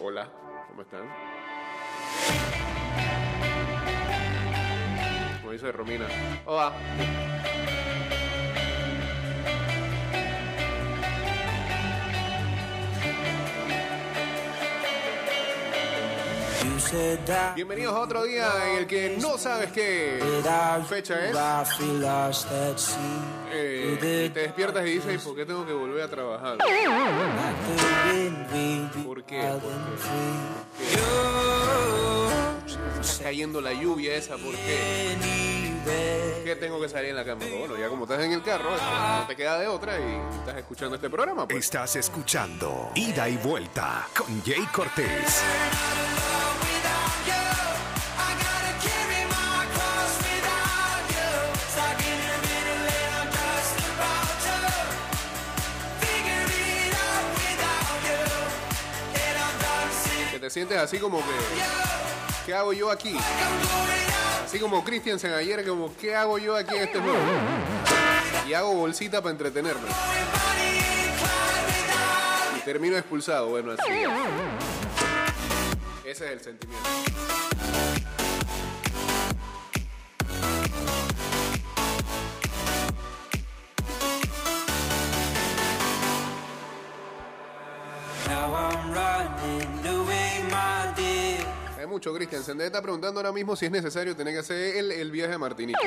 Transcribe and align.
Hola, 0.00 0.28
¿cómo 0.68 0.82
están? 0.82 1.02
Como 5.40 5.52
dice 5.52 5.70
Romina. 5.70 6.06
Hola. 6.46 6.72
Bienvenidos 17.54 17.94
a 17.94 18.00
otro 18.00 18.22
día 18.24 18.46
en 18.70 18.78
el 18.78 18.86
que 18.86 19.16
no 19.20 19.36
sabes 19.36 19.72
qué 19.72 20.18
fecha 20.86 21.26
es. 21.26 21.32
Eh, 23.52 24.30
te 24.32 24.40
despiertas 24.40 24.86
y 24.86 24.90
dices, 24.90 25.22
¿por 25.22 25.34
qué 25.34 25.44
tengo 25.44 25.66
que 25.66 25.72
volver 25.72 26.02
a 26.02 26.08
trabajar? 26.08 26.58
¿Por 29.24 29.36
qué? 29.36 29.40
¿Por 29.40 29.60
qué? 29.62 31.00
Está 33.00 33.24
cayendo 33.24 33.60
la 33.60 33.72
lluvia 33.72 34.16
esa, 34.16 34.36
¿por 34.36 34.54
qué? 34.54 35.16
¿Qué 36.44 36.56
tengo 36.56 36.78
que 36.80 36.88
salir 36.90 37.10
en 37.10 37.16
la 37.16 37.24
cama? 37.24 37.44
Bueno, 37.58 37.78
ya 37.78 37.88
como 37.88 38.04
estás 38.04 38.22
en 38.22 38.32
el 38.32 38.42
carro, 38.42 38.70
no 38.70 39.26
te 39.26 39.34
queda 39.34 39.58
de 39.58 39.66
otra 39.66 39.98
y 39.98 40.38
estás 40.38 40.58
escuchando 40.58 40.96
este 40.96 41.08
programa. 41.08 41.48
Pues. 41.48 41.64
Estás 41.64 41.96
escuchando 41.96 42.90
Ida 42.94 43.28
y 43.28 43.36
Vuelta 43.38 44.06
con 44.14 44.42
Jay 44.42 44.66
Cortés. 44.72 45.42
Te 60.44 60.50
sientes 60.50 60.76
así 60.76 60.98
como 60.98 61.20
que, 61.20 62.44
¿qué 62.44 62.52
hago 62.52 62.74
yo 62.74 62.90
aquí? 62.90 63.16
Así 64.44 64.58
como 64.58 64.84
Christiansen 64.84 65.32
ayer, 65.32 65.66
como, 65.66 65.96
¿qué 65.96 66.14
hago 66.14 66.36
yo 66.36 66.54
aquí 66.54 66.76
en 66.76 66.82
este 66.82 66.98
juego? 67.00 67.16
Y 68.46 68.52
hago 68.52 68.74
bolsita 68.74 69.22
para 69.22 69.30
entretenerme. 69.30 69.88
Y 72.58 72.60
termino 72.60 72.94
expulsado, 72.98 73.48
bueno, 73.48 73.72
así. 73.72 73.90
Ese 76.04 76.26
es 76.26 76.32
el 76.32 76.40
sentimiento. 76.42 76.90
Mucho, 91.94 92.12
Christiansen. 92.12 92.58
Debe 92.58 92.66
estar 92.66 92.82
preguntando 92.82 93.20
ahora 93.20 93.30
mismo 93.30 93.54
si 93.54 93.66
es 93.66 93.70
necesario 93.70 94.16
tener 94.16 94.34
que 94.34 94.40
hacer 94.40 94.76
el, 94.76 94.90
el 94.90 95.10
viaje 95.12 95.34
a 95.34 95.38
Martinica. 95.38 95.78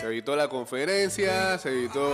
Se 0.00 0.06
evitó 0.06 0.36
la 0.36 0.48
conferencia, 0.48 1.58
se 1.58 1.70
evitó 1.70 2.08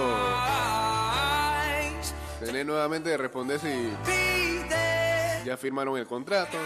tener 2.45 2.65
nuevamente 2.65 3.11
de 3.11 3.17
responder 3.17 3.59
si 3.61 3.93
ya 5.45 5.57
firmaron 5.57 5.99
el 5.99 6.07
contrato. 6.07 6.57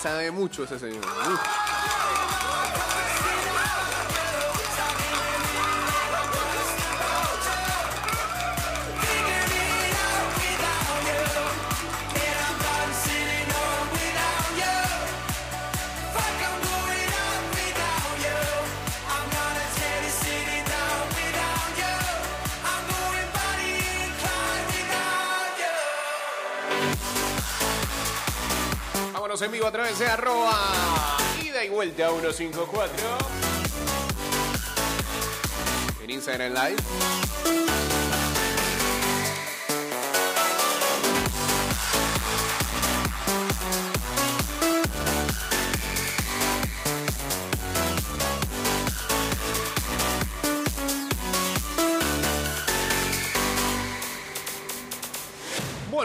Sabe- 0.00 0.30
mucho 0.30 0.64
ese 0.64 0.78
señor. 0.78 1.04
Vámonos 29.40 29.42
en 29.42 29.52
vivo 29.52 29.66
a 29.68 29.72
través 29.72 29.98
de 29.98 30.06
arroba 30.06 31.16
ida 31.42 31.64
y 31.64 31.70
vuelta 31.70 32.10
154 32.10 32.94
en 36.02 36.10
Instagram 36.10 36.52
Live. 36.52 37.99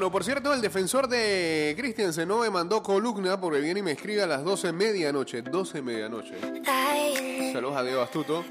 Bueno, 0.06 0.12
por 0.12 0.24
cierto, 0.24 0.54
el 0.54 0.62
defensor 0.62 1.08
de 1.08 1.74
Christiansen 1.76 2.28
no 2.28 2.38
me 2.38 2.52
mandó 2.52 2.84
columna 2.84 3.42
porque 3.42 3.60
viene 3.60 3.80
y 3.80 3.84
me 3.84 3.94
escribe 3.94 4.22
a 4.22 4.28
las 4.28 4.44
12 4.44 4.72
medianoche. 4.72 5.42
12 5.42 5.82
medianoche. 5.82 6.36
Saludos 7.52 7.76
a 7.76 7.82
Diego 7.82 8.04
Astuto. 8.04 8.46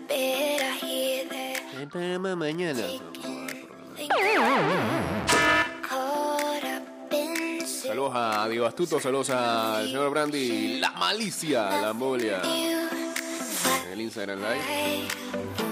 Programa 1.93 2.35
mañana. 2.35 2.83
Saludos 7.65 8.13
a 8.17 8.49
Diego 8.49 8.67
Astuto, 8.67 8.99
saludos 8.99 9.31
al 9.31 9.87
señor 9.87 10.11
Brandy, 10.11 10.81
la 10.81 10.91
malicia, 10.91 11.71
la 11.81 11.91
embolia. 11.91 12.43
El 13.93 14.01
Instagram 14.01 14.41
Live. 14.41 15.64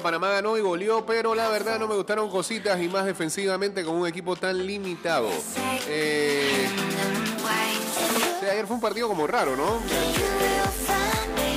Panamá 0.00 0.30
ganó 0.30 0.56
y 0.56 0.60
goleó, 0.60 1.04
pero 1.06 1.34
la 1.34 1.48
verdad 1.48 1.78
no 1.78 1.88
me 1.88 1.94
gustaron 1.94 2.30
cositas 2.30 2.80
y 2.80 2.88
más 2.88 3.04
defensivamente 3.04 3.84
con 3.84 3.96
un 3.96 4.06
equipo 4.06 4.36
tan 4.36 4.66
limitado. 4.66 5.28
Eh, 5.88 6.68
ayer 8.50 8.66
fue 8.66 8.76
un 8.76 8.80
partido 8.80 9.08
como 9.08 9.26
raro, 9.26 9.56
¿no? 9.56 9.80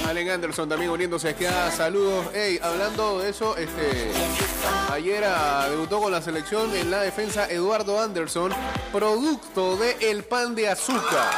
Allen 0.07 0.29
Anderson 0.29 0.67
también 0.67 0.89
uniéndose 0.89 1.29
aquí 1.29 1.45
a 1.45 1.71
saludos. 1.71 2.33
Ey, 2.33 2.59
hablando 2.63 3.19
de 3.19 3.29
eso, 3.29 3.55
este 3.57 4.11
ayer 4.91 5.23
ah, 5.25 5.67
debutó 5.69 6.01
con 6.01 6.11
la 6.11 6.21
selección 6.21 6.75
en 6.75 6.89
la 6.89 7.01
defensa 7.01 7.47
Eduardo 7.49 8.01
Anderson, 8.01 8.51
producto 8.91 9.77
de 9.77 9.95
el 10.09 10.23
pan 10.23 10.55
de 10.55 10.69
azúcar. 10.69 11.29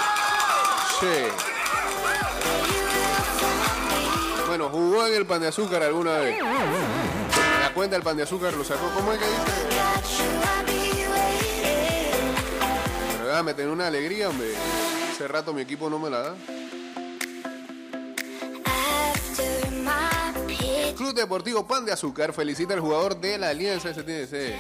Jugó 4.71 5.05
en 5.05 5.13
el 5.13 5.25
pan 5.25 5.41
de 5.41 5.49
azúcar 5.49 5.83
alguna 5.83 6.17
vez. 6.17 6.37
Da 6.39 7.73
cuenta 7.73 7.95
el 7.95 8.01
pan 8.01 8.17
de 8.17 8.23
azúcar 8.23 8.53
lo 8.53 8.63
sacó. 8.63 8.89
¿Cómo 8.95 9.13
es 9.13 9.19
que 9.19 9.25
dice? 9.25 9.41
Pero 13.13 13.27
déjame 13.27 13.53
una 13.67 13.87
alegría, 13.87 14.29
hombre. 14.29 14.47
Hace 15.11 15.27
rato 15.27 15.53
mi 15.53 15.61
equipo 15.61 15.89
no 15.89 15.99
me 15.99 16.09
la 16.09 16.21
da. 16.21 16.35
Deportivo 21.15 21.65
Pan 21.65 21.85
de 21.85 21.91
Azúcar 21.91 22.33
felicita 22.33 22.73
al 22.73 22.79
jugador 22.79 23.19
de 23.19 23.37
la 23.37 23.49
Alianza. 23.49 23.89
Ese 23.89 24.55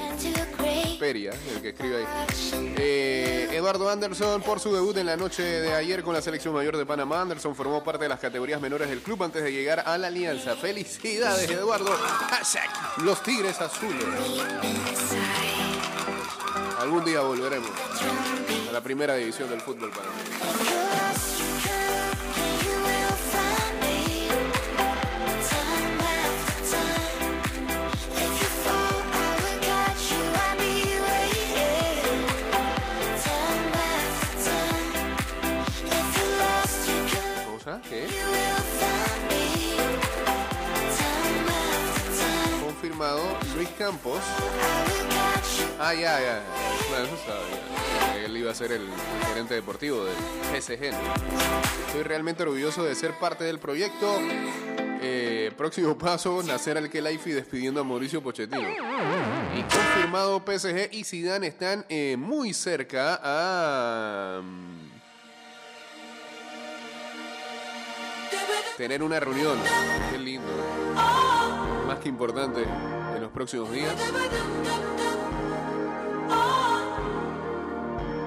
Peria, 0.99 1.31
el 1.53 1.61
que 1.61 1.69
escribe 1.69 1.97
ahí. 1.97 2.75
Eh, 2.77 3.49
Eduardo 3.51 3.89
Anderson 3.89 4.41
por 4.41 4.59
su 4.59 4.73
debut 4.73 4.95
en 4.97 5.07
la 5.07 5.17
noche 5.17 5.43
de 5.43 5.73
ayer 5.73 6.03
con 6.03 6.13
la 6.13 6.21
selección 6.21 6.53
mayor 6.53 6.77
de 6.77 6.85
Panamá. 6.85 7.21
Anderson 7.21 7.55
formó 7.55 7.83
parte 7.83 8.03
de 8.03 8.09
las 8.09 8.19
categorías 8.19 8.61
menores 8.61 8.89
del 8.89 9.01
club 9.01 9.23
antes 9.23 9.43
de 9.43 9.51
llegar 9.51 9.83
a 9.85 9.97
la 9.97 10.07
Alianza. 10.07 10.55
Felicidades, 10.55 11.49
Eduardo. 11.49 11.91
Los 12.97 13.23
Tigres 13.23 13.59
Azules. 13.61 14.05
Algún 16.79 17.05
día 17.05 17.21
volveremos 17.21 17.69
a 18.69 18.71
la 18.71 18.81
primera 18.81 19.15
división 19.15 19.49
del 19.49 19.61
fútbol 19.61 19.91
panameño. 19.91 20.70
Luis 43.55 43.69
Campos. 43.79 44.19
Ah, 45.79 45.91
ya, 45.95 46.19
ya. 46.19 46.43
Bueno, 46.87 47.05
eso. 47.05 48.23
Él 48.23 48.37
iba 48.37 48.51
a 48.51 48.53
ser 48.53 48.71
el 48.73 48.87
gerente 49.27 49.55
deportivo 49.55 50.05
del 50.05 50.15
PSG. 50.53 50.93
Estoy 51.87 52.03
realmente 52.03 52.43
orgulloso 52.43 52.83
de 52.83 52.93
ser 52.93 53.17
parte 53.17 53.43
del 53.43 53.57
proyecto. 53.57 54.19
Eh, 55.01 55.51
próximo 55.57 55.97
paso, 55.97 56.43
nacer 56.43 56.77
al 56.77 56.91
Kelaifi 56.91 57.31
despidiendo 57.31 57.81
a 57.81 57.83
Mauricio 57.83 58.21
Pochettino. 58.21 58.69
Y 58.69 59.63
confirmado 59.63 60.43
PSG 60.45 60.89
y 60.91 61.03
Zidane 61.03 61.47
están 61.47 61.83
eh, 61.89 62.15
muy 62.19 62.53
cerca 62.53 63.19
a 63.23 64.41
mm, 64.43 64.91
tener 68.77 69.01
una 69.01 69.19
reunión. 69.19 69.57
Qué 70.11 70.19
lindo. 70.19 71.40
Más 71.91 71.99
que 71.99 72.07
importante 72.07 72.63
en 72.63 73.21
los 73.21 73.29
próximos 73.31 73.69
días. 73.69 73.93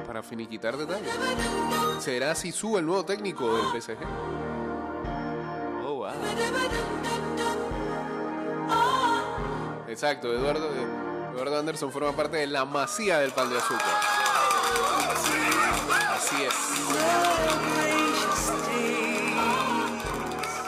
Para 0.06 0.22
finiquitar 0.22 0.76
detalles. 0.76 1.10
¿Será 1.98 2.34
Sisu 2.34 2.76
el 2.76 2.84
nuevo 2.84 3.06
técnico 3.06 3.56
del 3.56 3.80
PSG? 3.80 3.96
Oh, 5.82 5.94
wow. 5.94 6.10
Exacto, 9.88 10.30
Eduardo, 10.30 10.68
Eduardo 11.32 11.58
Anderson 11.58 11.90
forma 11.90 12.12
parte 12.12 12.36
de 12.36 12.46
la 12.48 12.66
masía 12.66 13.20
del 13.20 13.32
pan 13.32 13.48
de 13.48 13.56
azúcar. 13.56 13.94
Así 16.14 16.36
es. 16.42 17.03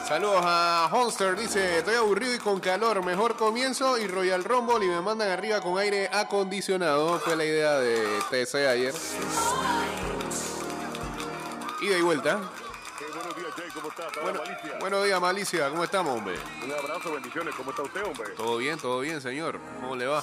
Saludos 0.07 0.41
a 0.45 0.89
Honster, 0.93 1.37
dice, 1.37 1.79
estoy 1.79 1.97
aburrido 1.97 2.33
y 2.35 2.39
con 2.39 2.61
calor, 2.61 3.05
mejor 3.05 3.35
comienzo 3.37 3.99
y 3.99 4.07
Royal 4.07 4.45
Rumble 4.45 4.85
y 4.85 4.89
me 4.89 5.01
mandan 5.01 5.31
arriba 5.31 5.61
con 5.61 5.79
aire 5.79 6.09
acondicionado. 6.13 7.19
Fue 7.19 7.35
la 7.35 7.45
idea 7.45 7.79
de 7.81 8.07
TC 8.31 8.55
ayer. 8.69 8.95
Ida 11.83 11.99
y 11.99 12.03
vuelta. 12.03 12.37
buenos 13.15 13.37
días, 13.37 13.51
Jay, 13.57 13.69
¿cómo 13.75 13.89
está? 13.89 14.07
¿Está 14.07 14.21
Bueno, 14.21 14.41
buenos 14.79 15.05
días, 15.05 15.21
Malicia, 15.21 15.71
¿cómo 15.71 15.83
estamos, 15.83 16.17
hombre? 16.17 16.37
Un 16.65 16.73
abrazo, 16.73 17.13
bendiciones, 17.13 17.55
¿cómo 17.57 17.71
está 17.71 17.83
usted, 17.83 18.05
hombre? 18.05 18.29
Todo 18.37 18.59
bien, 18.59 18.79
todo 18.79 19.01
bien, 19.01 19.21
señor. 19.21 19.59
¿Cómo 19.81 19.97
le 19.97 20.07
va? 20.07 20.23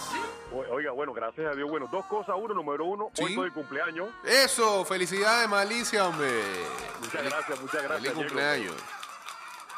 Oiga, 0.71 0.91
bueno, 0.91 1.12
gracias 1.13 1.51
a 1.51 1.56
Dios. 1.56 1.69
Bueno, 1.69 1.89
dos 1.91 2.06
cosas. 2.06 2.36
Uno, 2.39 2.53
número 2.53 2.86
uno, 2.86 3.12
Sí. 3.13 3.24
hoy 3.38 3.50
de 3.50 3.53
cumpleaños. 3.53 4.07
Eso, 4.24 4.86
felicidades, 4.86 5.50
Malicia, 5.50 6.07
hombre. 6.07 6.41
Muchas 7.01 7.24
gracias, 7.24 7.59
muchas 7.59 7.83
gracias. 7.83 8.13
Feliz 8.13 8.31
Diego. 8.33 8.74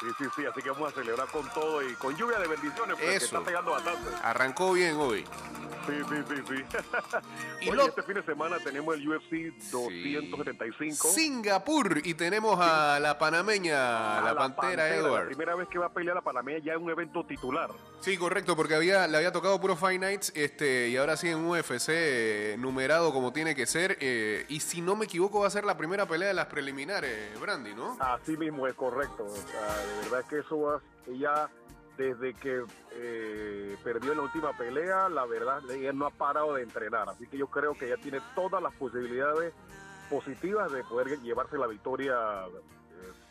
Sí, 0.00 0.06
sí, 0.18 0.24
sí, 0.36 0.46
así 0.46 0.60
que 0.60 0.70
vamos 0.70 0.92
a 0.92 0.94
celebrar 0.94 1.26
con 1.28 1.48
todo 1.50 1.82
y 1.82 1.94
con 1.94 2.14
lluvia 2.16 2.38
de 2.38 2.48
bendiciones, 2.48 2.96
porque 2.96 3.16
Eso. 3.16 3.24
está 3.26 3.40
pegando 3.40 3.70
bastante. 3.70 4.10
Arrancó 4.22 4.72
bien 4.72 4.96
hoy. 4.96 5.24
Sí, 5.86 5.92
sí, 6.08 6.16
sí, 6.28 6.42
sí. 6.48 6.64
Y 7.60 7.68
Oye, 7.70 7.76
lo- 7.76 7.86
este 7.88 8.02
fin 8.02 8.14
de 8.14 8.22
semana 8.24 8.58
tenemos 8.58 8.94
el 8.94 9.08
UFC 9.08 9.52
275. 9.70 11.08
Singapur 11.08 12.00
y 12.04 12.14
tenemos 12.14 12.58
a 12.60 12.98
la 13.00 13.18
panameña, 13.18 14.18
A 14.18 14.32
la, 14.32 14.34
pantera, 14.36 14.88
La 14.88 14.94
Edward. 14.96 15.26
primera 15.26 15.54
vez 15.54 15.68
que 15.68 15.78
va 15.78 15.86
a 15.86 15.92
pelear 15.92 16.14
la 16.16 16.22
Panameña 16.22 16.58
ya 16.64 16.72
en 16.74 16.82
un 16.82 16.90
evento 16.90 17.24
titular. 17.24 17.70
Sí, 18.00 18.16
correcto, 18.16 18.56
porque 18.56 18.74
había, 18.74 19.06
le 19.06 19.16
había 19.16 19.32
tocado 19.32 19.60
puro 19.60 19.76
Fight 19.76 20.00
Nights 20.00 20.32
este, 20.34 20.88
y 20.88 20.96
ahora 20.96 21.16
sí 21.16 21.28
en 21.28 21.44
UFC 21.46 21.88
eh, 21.90 22.56
numerado 22.58 23.12
como 23.12 23.32
tiene 23.32 23.54
que 23.54 23.66
ser. 23.66 23.96
eh, 24.00 24.44
y 24.48 24.60
si 24.60 24.80
no 24.82 24.96
me 24.96 25.04
equivoco, 25.06 25.40
va 25.40 25.46
a 25.46 25.50
ser 25.50 25.64
la 25.64 25.76
primera 25.76 26.06
pelea 26.06 26.28
de 26.28 26.34
las 26.34 26.46
preliminares, 26.46 27.38
Brandy, 27.40 27.74
¿no? 27.74 27.96
Así 28.00 28.36
mismo 28.36 28.66
es 28.66 28.74
correcto. 28.74 29.24
O 29.24 29.34
sea, 29.34 29.76
de 30.02 30.10
verdad 30.10 30.28
que 30.28 30.38
eso 30.40 30.60
va, 30.60 30.80
ella 31.06 31.48
desde 31.96 32.34
que 32.34 32.62
eh, 32.92 33.76
perdió 33.82 34.12
en 34.12 34.18
la 34.18 34.24
última 34.24 34.52
pelea, 34.56 35.08
la 35.08 35.24
verdad, 35.26 35.62
ella 35.70 35.92
no 35.92 36.06
ha 36.06 36.10
parado 36.10 36.54
de 36.54 36.62
entrenar. 36.62 37.08
Así 37.08 37.26
que 37.26 37.38
yo 37.38 37.46
creo 37.46 37.74
que 37.74 37.86
ella 37.86 37.96
tiene 37.96 38.20
todas 38.34 38.62
las 38.62 38.74
posibilidades 38.74 39.52
positivas 40.10 40.70
de 40.72 40.84
poder 40.84 41.20
llevarse 41.20 41.58
la 41.58 41.66
victoria 41.66 42.14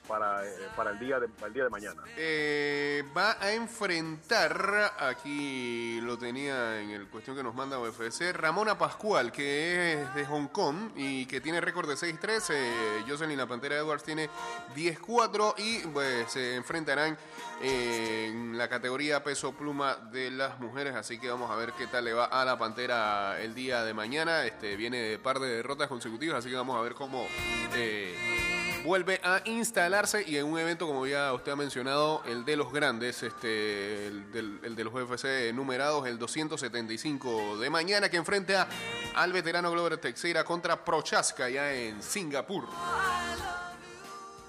para, 0.07 0.45
eh, 0.45 0.69
para, 0.75 0.91
el 0.91 0.99
día 0.99 1.19
de, 1.19 1.27
día 1.53 1.63
de 1.63 1.69
mañana. 1.69 2.03
Eh, 2.17 3.03
va 3.15 3.37
a 3.39 3.51
enfrentar, 3.53 4.93
aquí 4.99 5.99
lo 6.01 6.17
tenía 6.17 6.81
en 6.81 6.91
el 6.91 7.07
cuestión 7.07 7.35
que 7.35 7.43
nos 7.43 7.55
manda 7.55 7.79
UFC, 7.79 8.31
Ramona 8.33 8.77
Pascual, 8.77 9.31
que 9.31 9.93
es 9.93 10.15
de 10.15 10.25
Hong 10.25 10.47
Kong 10.47 10.91
y 10.95 11.25
que 11.25 11.41
tiene 11.41 11.61
récord 11.61 11.87
de 11.87 11.95
6-3. 11.95 12.53
Eh, 12.53 13.03
Jocelyn 13.07 13.37
La 13.37 13.47
Pantera 13.47 13.77
Edwards 13.77 14.03
tiene 14.03 14.29
10-4 14.75 15.55
y 15.57 15.79
pues 15.87 16.31
se 16.31 16.55
enfrentarán 16.55 17.17
en 17.61 18.57
la 18.57 18.67
categoría 18.67 19.23
peso 19.23 19.53
pluma 19.53 19.95
de 20.11 20.31
las 20.31 20.59
mujeres. 20.59 20.95
Así 20.95 21.19
que 21.19 21.29
vamos 21.29 21.49
a 21.51 21.55
ver 21.55 21.73
qué 21.73 21.87
tal 21.87 22.05
le 22.05 22.13
va 22.13 22.25
a 22.25 22.45
la 22.45 22.57
Pantera 22.57 23.41
el 23.41 23.53
día 23.53 23.83
de 23.83 23.93
mañana. 23.93 24.45
Este 24.45 24.75
Viene 24.75 24.97
de 24.97 25.19
par 25.19 25.39
de 25.39 25.47
derrotas 25.47 25.87
consecutivas, 25.87 26.39
así 26.39 26.49
que 26.49 26.55
vamos 26.55 26.77
a 26.77 26.81
ver 26.81 26.93
cómo... 26.93 27.27
eh, 27.75 28.54
vuelve 28.85 29.19
a 29.23 29.41
instalarse 29.45 30.23
y 30.27 30.37
en 30.37 30.45
un 30.45 30.59
evento 30.59 30.85
como 30.87 31.07
ya 31.07 31.33
usted 31.33 31.51
ha 31.51 31.55
mencionado, 31.55 32.21
el 32.25 32.45
de 32.45 32.55
los 32.55 32.71
grandes, 32.71 33.23
este, 33.23 34.07
el, 34.07 34.31
del- 34.31 34.59
el 34.63 34.75
de 34.75 34.83
los 34.83 34.93
UFC 34.93 35.51
numerados, 35.53 36.07
el 36.07 36.19
275 36.19 37.57
de 37.57 37.69
mañana 37.69 38.09
que 38.09 38.17
enfrenta 38.17 38.67
al 39.15 39.33
veterano 39.33 39.71
Glover 39.71 39.97
Teixeira 39.97 40.43
contra 40.43 40.85
Prochaska 40.85 41.49
ya 41.49 41.73
en 41.73 42.01
Singapur. 42.01 42.65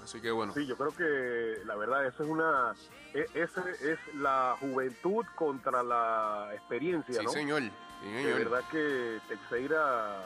Así 0.03 0.21
que 0.21 0.31
bueno, 0.31 0.53
Sí, 0.53 0.65
yo 0.65 0.77
creo 0.77 0.95
que 0.95 1.65
la 1.65 1.75
verdad, 1.75 2.05
eso 2.05 2.23
es 2.23 2.29
una. 2.29 2.73
e- 3.13 3.25
Ese 3.33 3.59
es 3.91 3.99
la 4.15 4.55
juventud 4.59 5.25
contra 5.35 5.81
la 5.83 6.51
experiencia, 6.53 7.19
sí 7.19 7.25
¿no? 7.25 7.31
señor, 7.31 7.61
sí, 7.63 8.09
De 8.11 8.21
señor. 8.23 8.37
verdad 8.39 8.61
que 8.71 9.19
Teixeira, 9.27 10.23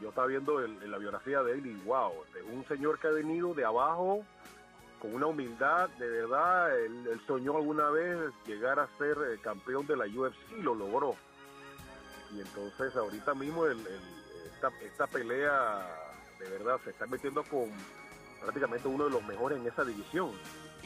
yo 0.00 0.08
estaba 0.10 0.26
viendo 0.26 0.62
en 0.64 0.90
la 0.90 0.98
biografía 0.98 1.42
de 1.42 1.52
él 1.52 1.66
y 1.66 1.74
wow, 1.84 2.12
un 2.52 2.66
señor 2.66 2.98
que 2.98 3.08
ha 3.08 3.10
venido 3.10 3.54
de 3.54 3.64
abajo 3.64 4.24
con 5.00 5.14
una 5.14 5.26
humildad, 5.26 5.88
de 5.98 6.08
verdad, 6.08 6.78
él, 6.78 7.20
soñó 7.26 7.56
alguna 7.56 7.90
vez 7.90 8.32
llegar 8.46 8.78
a 8.78 8.88
ser 8.98 9.16
eh, 9.30 9.38
campeón 9.42 9.86
de 9.86 9.96
la 9.96 10.06
UFC 10.06 10.36
y 10.58 10.62
lo 10.62 10.74
logró. 10.74 11.14
Y 12.34 12.40
entonces 12.40 12.96
ahorita 12.96 13.34
mismo 13.34 13.66
esta, 13.66 14.70
esta 14.82 15.06
pelea, 15.06 15.86
de 16.38 16.50
verdad, 16.50 16.80
se 16.84 16.90
está 16.90 17.06
metiendo 17.06 17.44
con 17.44 17.70
prácticamente 18.40 18.88
uno 18.88 19.04
de 19.04 19.10
los 19.10 19.24
mejores 19.24 19.58
en 19.58 19.66
esa 19.66 19.84
división. 19.84 20.32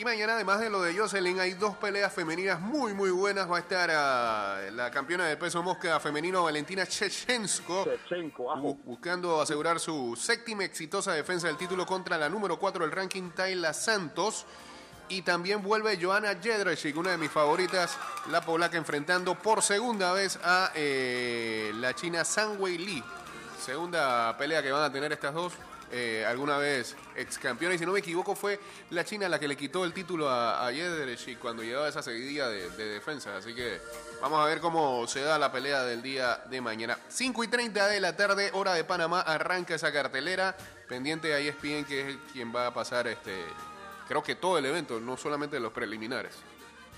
Y 0.01 0.05
mañana, 0.07 0.33
además 0.33 0.61
de 0.61 0.71
lo 0.71 0.81
de 0.81 0.97
Jocelyn, 0.97 1.39
hay 1.41 1.53
dos 1.53 1.77
peleas 1.77 2.11
femeninas 2.11 2.59
muy, 2.59 2.95
muy 2.95 3.11
buenas. 3.11 3.51
Va 3.51 3.59
a 3.59 3.61
estar 3.61 3.91
ah, 3.93 4.59
la 4.73 4.91
campeona 4.91 5.27
de 5.27 5.37
peso 5.37 5.63
mosca 5.63 6.01
femenino 6.01 6.43
Valentina 6.45 6.87
ajo. 8.51 8.63
Bu- 8.63 8.83
buscando 8.83 9.43
asegurar 9.43 9.79
su 9.79 10.17
séptima 10.17 10.65
exitosa 10.65 11.13
defensa 11.13 11.49
del 11.49 11.59
título 11.59 11.85
contra 11.85 12.17
la 12.17 12.31
número 12.31 12.59
4 12.59 12.83
del 12.87 12.93
ranking 12.93 13.29
Tayla 13.33 13.75
Santos. 13.75 14.47
Y 15.11 15.21
también 15.21 15.63
vuelve 15.63 15.99
Joanna 16.01 16.35
Jedrzejczyk, 16.41 16.97
una 16.97 17.11
de 17.11 17.19
mis 17.19 17.31
favoritas, 17.31 17.95
la 18.31 18.41
polaca 18.41 18.79
enfrentando 18.79 19.35
por 19.35 19.61
segunda 19.61 20.15
vez 20.15 20.39
a 20.43 20.71
eh, 20.77 21.73
la 21.75 21.95
china 21.95 22.25
Sang 22.25 22.59
Wei 22.59 22.79
Lee. 22.79 23.05
Segunda 23.63 24.35
pelea 24.39 24.63
que 24.63 24.73
van 24.73 24.85
a 24.85 24.91
tener 24.91 25.13
estas 25.13 25.35
dos. 25.35 25.53
Eh, 25.93 26.25
alguna 26.27 26.57
vez 26.59 26.97
ex 27.17 27.39
campeona, 27.39 27.75
y 27.75 27.79
si 27.79 27.85
no 27.87 27.93
me 27.93 27.99
equivoco 27.99 28.35
fue 28.37 28.59
la 28.91 29.05
china 29.05 29.29
la 29.29 29.39
que 29.39 29.49
le 29.49 29.57
quitó 29.57 29.85
el 29.85 29.93
título 29.93 30.29
a, 30.29 30.67
a 30.67 30.73
Jedrzejczyk 30.73 31.39
cuando 31.39 31.63
llevaba 31.63 31.89
esa 31.89 32.03
seguidilla 32.03 32.49
de, 32.49 32.71
de 32.71 32.85
defensa. 32.87 33.37
Así 33.37 33.55
que 33.55 33.81
vamos 34.21 34.41
a 34.41 34.47
ver 34.47 34.61
cómo 34.61 35.07
se 35.07 35.21
da 35.23 35.39
la 35.39 35.51
pelea 35.51 35.83
del 35.85 36.03
día 36.03 36.37
de 36.49 36.61
mañana. 36.61 36.97
5 37.09 37.45
y 37.45 37.49
30 37.49 37.89
de 37.89 38.01
la 38.01 38.17
tarde, 38.17 38.51
hora 38.55 38.75
de 38.75 38.85
Panamá, 38.85 39.21
arranca 39.21 39.75
esa 39.75 39.93
cartelera. 39.93 40.57
Pendiente 40.89 41.33
a 41.35 41.39
ESPN, 41.39 41.85
que 41.85 42.11
es 42.11 42.17
quien 42.33 42.55
va 42.55 42.67
a 42.67 42.75
pasar 42.75 43.07
este, 43.07 43.45
creo 44.09 44.23
que 44.23 44.35
todo 44.35 44.59
el 44.59 44.67
evento, 44.67 44.99
no 45.01 45.17
solamente 45.17 45.59
los 45.61 45.73
preliminares. 45.73 46.37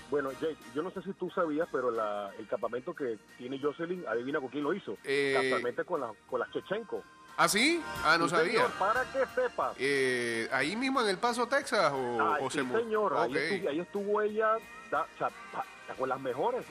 Bueno, 0.09 0.31
Jake, 0.33 0.57
yo 0.75 0.83
no 0.83 0.91
sé 0.91 1.01
si 1.01 1.13
tú 1.13 1.29
sabías, 1.31 1.67
pero 1.71 1.89
la- 1.89 2.31
el 2.37 2.47
campamento 2.47 2.93
que 2.93 3.17
tiene 3.37 3.59
Jocelyn, 3.59 4.03
adivina 4.07 4.39
con 4.39 4.49
quién 4.49 4.63
lo 4.63 4.73
hizo. 4.73 4.97
Eh, 5.03 5.33
Casualmente 5.41 5.83
con, 5.85 6.01
la, 6.01 6.11
con 6.29 6.39
las 6.39 6.51
Chechenko. 6.51 7.03
¿Ah, 7.35 7.47
sí? 7.49 7.81
Ah, 8.03 8.17
no 8.17 8.25
Sí, 8.29 8.35
sabía. 8.35 8.51
señor, 8.53 8.71
para 8.73 9.03
que 9.11 9.25
sepas. 9.33 9.75
Eh, 9.79 10.47
¿Ahí 10.51 10.75
mismo 10.75 11.01
en 11.01 11.09
El 11.09 11.17
Paso, 11.17 11.47
Texas? 11.47 11.91
¿O, 11.91 12.21
Ay, 12.21 12.43
o 12.45 12.49
sí, 12.51 12.59
se 12.59 12.77
señor, 12.79 13.17
ahí, 13.17 13.35
estuvo, 13.35 13.69
ahí 13.69 13.79
estuvo 13.79 14.21
ella 14.21 14.47
da- 14.91 15.01
o 15.03 15.17
sea, 15.17 15.29
pa- 15.51 15.65
con 15.97 16.09
las 16.09 16.19
mejores. 16.19 16.63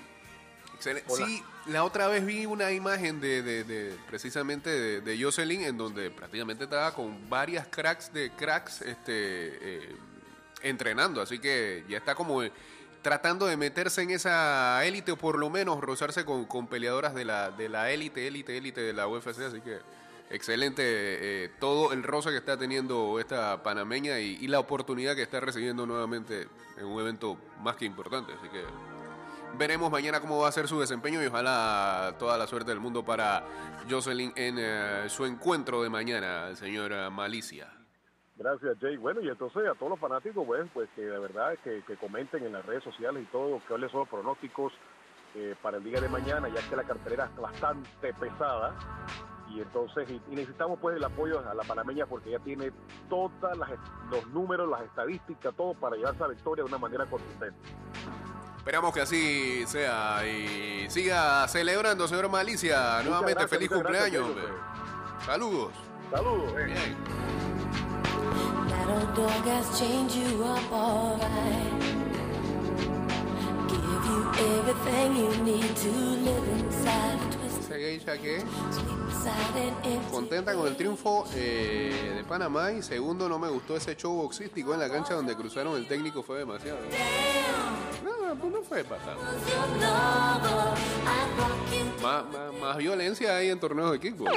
Excelente. 0.74 1.12
Sí, 1.14 1.42
la 1.66 1.84
otra 1.84 2.08
vez 2.08 2.24
vi 2.24 2.46
una 2.46 2.70
imagen 2.72 3.20
de, 3.20 3.42
de- 3.42 3.64
de- 3.64 3.96
precisamente 4.08 4.70
de, 4.70 5.00
de 5.00 5.22
Jocelyn 5.22 5.62
en 5.62 5.76
donde 5.78 6.10
prácticamente 6.10 6.64
estaba 6.64 6.92
con 6.94 7.28
varias 7.28 7.66
cracks 7.68 8.12
de 8.12 8.30
cracks 8.32 8.82
este, 8.82 9.04
eh, 9.86 9.96
entrenando, 10.62 11.20
así 11.22 11.38
que 11.38 11.84
ya 11.88 11.98
está 11.98 12.14
como 12.16 12.42
eh, 12.42 12.52
tratando 13.02 13.46
de 13.46 13.56
meterse 13.56 14.02
en 14.02 14.10
esa 14.10 14.84
élite 14.84 15.12
o 15.12 15.16
por 15.16 15.38
lo 15.38 15.50
menos 15.50 15.80
rozarse 15.80 16.24
con, 16.24 16.46
con 16.46 16.66
peleadoras 16.68 17.14
de 17.14 17.24
la 17.24 17.50
de 17.50 17.68
la 17.68 17.90
élite, 17.90 18.26
élite, 18.26 18.56
élite 18.56 18.80
de 18.80 18.92
la 18.92 19.06
UFC, 19.08 19.40
así 19.40 19.60
que 19.60 19.78
excelente 20.32 20.82
eh, 20.84 21.50
todo 21.60 21.92
el 21.92 22.02
roce 22.02 22.30
que 22.30 22.38
está 22.38 22.56
teniendo 22.56 23.20
esta 23.20 23.62
panameña 23.62 24.18
y, 24.18 24.48
la 24.48 24.58
oportunidad 24.58 25.14
que 25.14 25.22
está 25.22 25.40
recibiendo 25.40 25.86
nuevamente 25.86 26.48
en 26.76 26.86
un 26.86 27.00
evento 27.00 27.38
más 27.60 27.76
que 27.76 27.84
importante. 27.84 28.32
Así 28.32 28.48
que 28.48 28.64
veremos 29.58 29.90
mañana 29.90 30.20
cómo 30.20 30.40
va 30.40 30.48
a 30.48 30.52
ser 30.52 30.68
su 30.68 30.80
desempeño 30.80 31.22
y 31.22 31.26
ojalá 31.26 32.16
toda 32.18 32.36
la 32.36 32.46
suerte 32.46 32.70
del 32.70 32.80
mundo 32.80 33.04
para 33.04 33.44
Jocelyn 33.88 34.32
en 34.36 34.56
eh, 34.58 35.04
su 35.08 35.26
encuentro 35.26 35.82
de 35.82 35.90
mañana, 35.90 36.54
señora 36.56 37.08
Malicia. 37.10 37.68
Gracias, 38.36 38.76
Jay. 38.80 38.96
Bueno, 38.96 39.20
y 39.20 39.28
entonces 39.28 39.68
a 39.68 39.74
todos 39.74 39.90
los 39.90 40.00
fanáticos, 40.00 40.44
pues, 40.46 40.68
pues 40.72 40.88
que 40.96 41.02
de 41.02 41.18
verdad 41.18 41.56
que, 41.62 41.82
comenten 41.96 42.44
en 42.44 42.52
las 42.52 42.64
redes 42.64 42.82
sociales 42.82 43.22
y 43.22 43.26
todo, 43.26 43.60
cuáles 43.68 43.90
son 43.90 44.00
los 44.00 44.08
pronósticos 44.08 44.72
eh, 45.34 45.54
para 45.62 45.76
el 45.76 45.84
día 45.84 46.00
de 46.00 46.08
mañana, 46.08 46.48
ya 46.48 46.68
que 46.68 46.76
la 46.76 46.84
cartelera 46.84 47.26
está 47.26 47.42
bastante 47.42 48.14
pesada. 48.14 48.74
Y 49.54 49.60
entonces, 49.60 50.08
y, 50.10 50.20
y 50.30 50.34
necesitamos 50.34 50.78
pues 50.80 50.96
el 50.96 51.04
apoyo 51.04 51.40
a 51.46 51.52
la 51.54 51.62
panameña 51.62 52.06
porque 52.06 52.30
ella 52.30 52.38
tiene 52.38 52.72
todos 53.10 53.30
los 54.10 54.26
números, 54.28 54.68
las 54.68 54.82
estadísticas, 54.82 55.54
todo 55.54 55.74
para 55.74 55.96
llevarse 55.96 56.22
a 56.24 56.28
la 56.28 56.32
victoria 56.34 56.64
de 56.64 56.68
una 56.68 56.78
manera 56.78 57.04
consistente. 57.06 57.56
Esperamos 58.56 58.94
que 58.94 59.00
así 59.00 59.64
sea 59.66 60.24
y 60.26 60.88
siga 60.88 61.46
celebrando, 61.48 62.06
señor 62.06 62.28
Malicia. 62.30 63.02
Nuevamente, 63.02 63.34
gracias, 63.34 63.50
feliz 63.50 63.68
gracias, 63.68 63.82
cumpleaños. 63.82 64.28
Hombre. 64.28 64.44
Saludos. 65.26 65.72
Saludos. 66.10 66.52
eh. 66.58 66.64
Bien. 66.66 66.96
That 68.68 68.88
old 68.88 69.14
dog 69.14 69.44
has 69.46 69.78
chained 69.78 70.10
you 70.12 70.44
up 70.44 70.72
alright. 70.72 71.82
Give 73.68 74.04
you 74.06 74.30
everything 74.58 75.16
you 75.16 75.30
need 75.44 75.76
to 75.76 75.90
live 75.90 76.48
inside 76.60 77.31
a 78.08 78.16
twist. 78.16 78.46
Esa 79.08 79.34
geisha 79.44 79.82
que 79.82 80.00
contenta 80.10 80.54
con 80.54 80.66
el 80.66 80.76
triunfo 80.76 81.24
eh, 81.34 82.14
de 82.16 82.24
Panamá 82.24 82.72
y 82.72 82.82
segundo 82.82 83.28
no 83.28 83.38
me 83.38 83.48
gustó 83.48 83.76
ese 83.76 83.94
show 83.96 84.14
boxístico 84.14 84.74
en 84.74 84.80
la 84.80 84.88
cancha 84.88 85.14
donde 85.14 85.36
cruzaron 85.36 85.76
el 85.76 85.86
técnico 85.86 86.22
fue 86.22 86.38
demasiado. 86.38 86.78
No, 88.04 88.34
pues 88.36 88.52
no 88.52 88.62
fue 88.62 88.82
you 88.82 88.88
Más, 92.02 92.24
más, 92.24 92.60
más 92.60 92.76
violencia 92.78 93.36
hay 93.36 93.50
en 93.50 93.60
torneos 93.60 93.92
de 93.92 94.00
kickball. 94.00 94.32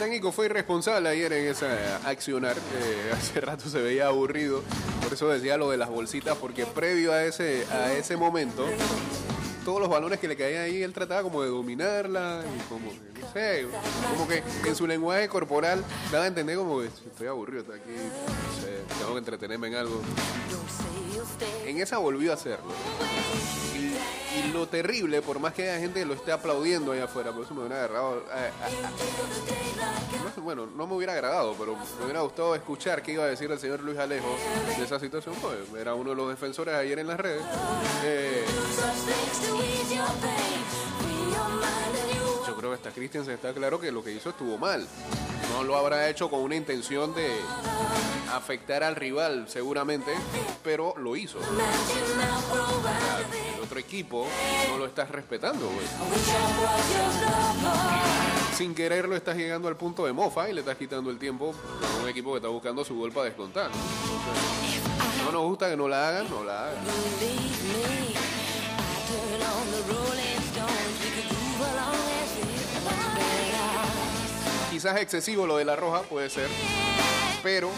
Técnico 0.00 0.32
fue 0.32 0.46
irresponsable 0.46 1.10
ayer 1.10 1.30
en 1.34 1.46
esa 1.48 1.96
accionar. 2.08 2.56
Eh, 2.56 3.12
hace 3.12 3.40
rato 3.40 3.68
se 3.68 3.80
veía 3.82 4.06
aburrido. 4.06 4.62
Por 5.02 5.12
eso 5.12 5.28
decía 5.28 5.58
lo 5.58 5.70
de 5.70 5.76
las 5.76 5.90
bolsitas, 5.90 6.38
porque 6.38 6.64
previo 6.64 7.12
a 7.12 7.22
ese, 7.24 7.66
a 7.70 7.92
ese 7.92 8.16
momento, 8.16 8.66
todos 9.62 9.78
los 9.78 9.90
balones 9.90 10.18
que 10.18 10.26
le 10.26 10.36
caían 10.36 10.62
ahí, 10.62 10.82
él 10.82 10.94
trataba 10.94 11.22
como 11.22 11.42
de 11.42 11.50
dominarla. 11.50 12.42
Y 12.56 12.68
como, 12.70 12.90
no 12.90 13.32
sé, 13.34 13.66
como 14.10 14.26
que 14.26 14.42
en 14.66 14.74
su 14.74 14.86
lenguaje 14.86 15.28
corporal 15.28 15.84
daba 16.10 16.24
a 16.24 16.28
entender 16.28 16.56
como 16.56 16.80
que 16.80 16.86
estoy 16.86 17.26
aburrido, 17.26 17.64
aquí, 17.74 17.92
tengo 18.98 19.12
que 19.12 19.18
entretenerme 19.18 19.68
en 19.68 19.74
algo. 19.74 20.00
En 21.66 21.78
esa 21.78 21.98
volvió 21.98 22.30
a 22.30 22.34
hacerlo. 22.34 22.72
Y, 24.36 24.52
lo 24.52 24.66
terrible, 24.68 25.22
por 25.22 25.38
más 25.40 25.52
que 25.54 25.68
haya 25.68 25.80
gente 25.80 26.00
que 26.00 26.06
lo 26.06 26.14
esté 26.14 26.30
aplaudiendo 26.32 26.92
allá 26.92 27.04
afuera, 27.04 27.32
por 27.32 27.44
eso 27.44 27.52
me 27.54 27.60
hubiera 27.60 27.76
agarrado. 27.84 28.24
a- 28.32 28.68
no 30.24 30.34
sé, 30.34 30.40
bueno, 30.40 30.66
no 30.76 30.86
me 30.86 30.94
hubiera 30.94 31.12
agradado, 31.14 31.54
pero 31.58 31.76
me 31.98 32.04
hubiera 32.04 32.20
gustado 32.20 32.54
escuchar 32.54 33.02
qué 33.02 33.12
iba 33.12 33.24
a 33.24 33.26
decir 33.26 33.50
el 33.50 33.58
señor 33.58 33.80
Luis 33.80 33.98
Alejo 33.98 34.28
de 34.78 34.84
esa 34.84 35.00
situación. 35.00 35.34
Pues 35.40 35.56
era 35.80 35.94
uno 35.94 36.10
de 36.10 36.16
los 36.16 36.28
defensores 36.28 36.74
ayer 36.74 36.98
en 36.98 37.06
las 37.08 37.18
redes. 37.18 37.42
Eh, 38.04 38.44
yo 42.46 42.56
creo 42.56 42.70
que 42.70 42.76
hasta 42.76 42.90
Christensen 42.90 43.34
está 43.34 43.52
claro 43.52 43.80
que 43.80 43.90
lo 43.90 44.02
que 44.04 44.12
hizo 44.12 44.30
estuvo 44.30 44.58
mal. 44.58 44.86
No 45.54 45.64
lo 45.64 45.76
habrá 45.76 46.08
hecho 46.08 46.30
con 46.30 46.40
una 46.40 46.54
intención 46.54 47.14
de 47.14 47.28
afectar 48.32 48.84
al 48.84 48.94
rival, 48.96 49.46
seguramente, 49.48 50.12
pero 50.62 50.94
lo 50.96 51.16
hizo. 51.16 51.38
Equipo 53.80 54.26
no 54.68 54.76
lo 54.76 54.84
estás 54.84 55.10
respetando, 55.10 55.66
güey. 55.66 55.86
Sin 58.54 58.74
querer 58.74 59.08
lo 59.08 59.16
estás 59.16 59.36
llegando 59.36 59.68
al 59.68 59.76
punto 59.76 60.04
de 60.04 60.12
mofa 60.12 60.50
y 60.50 60.52
le 60.52 60.60
estás 60.60 60.76
quitando 60.76 61.10
el 61.10 61.18
tiempo 61.18 61.54
a 61.82 62.02
un 62.02 62.08
equipo 62.08 62.32
que 62.32 62.36
está 62.36 62.48
buscando 62.48 62.84
su 62.84 62.94
gol 62.94 63.10
para 63.10 63.24
descontar. 63.24 63.70
no 65.24 65.32
nos 65.32 65.42
gusta 65.44 65.70
que 65.70 65.78
no 65.78 65.88
la 65.88 66.08
hagan, 66.08 66.28
no 66.28 66.44
la 66.44 66.66
hagan. 66.66 66.84
Quizás 74.70 75.00
excesivo 75.00 75.46
lo 75.46 75.56
de 75.56 75.64
la 75.64 75.74
roja, 75.74 76.02
puede 76.02 76.28
ser. 76.28 76.48
Pero 77.42 77.70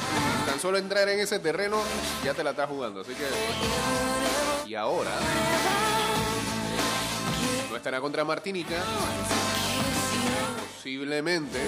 tan 0.47 0.59
solo 0.59 0.79
entrar 0.79 1.09
en 1.09 1.21
ese 1.21 1.39
terreno 1.39 1.81
ya 2.25 2.35
te 2.35 2.43
la 2.43 2.51
estás 2.51 2.69
jugando. 2.69 3.03
Así 3.03 3.13
que. 3.15 4.69
Y 4.69 4.75
ahora. 4.75 5.11
Estará 7.83 8.01
contra 8.01 8.25
Martinica. 8.25 8.77
Posiblemente. 10.77 11.59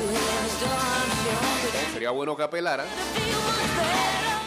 Sería 1.93 2.11
bueno 2.11 2.37
que 2.37 2.45
apelara. 2.45 2.85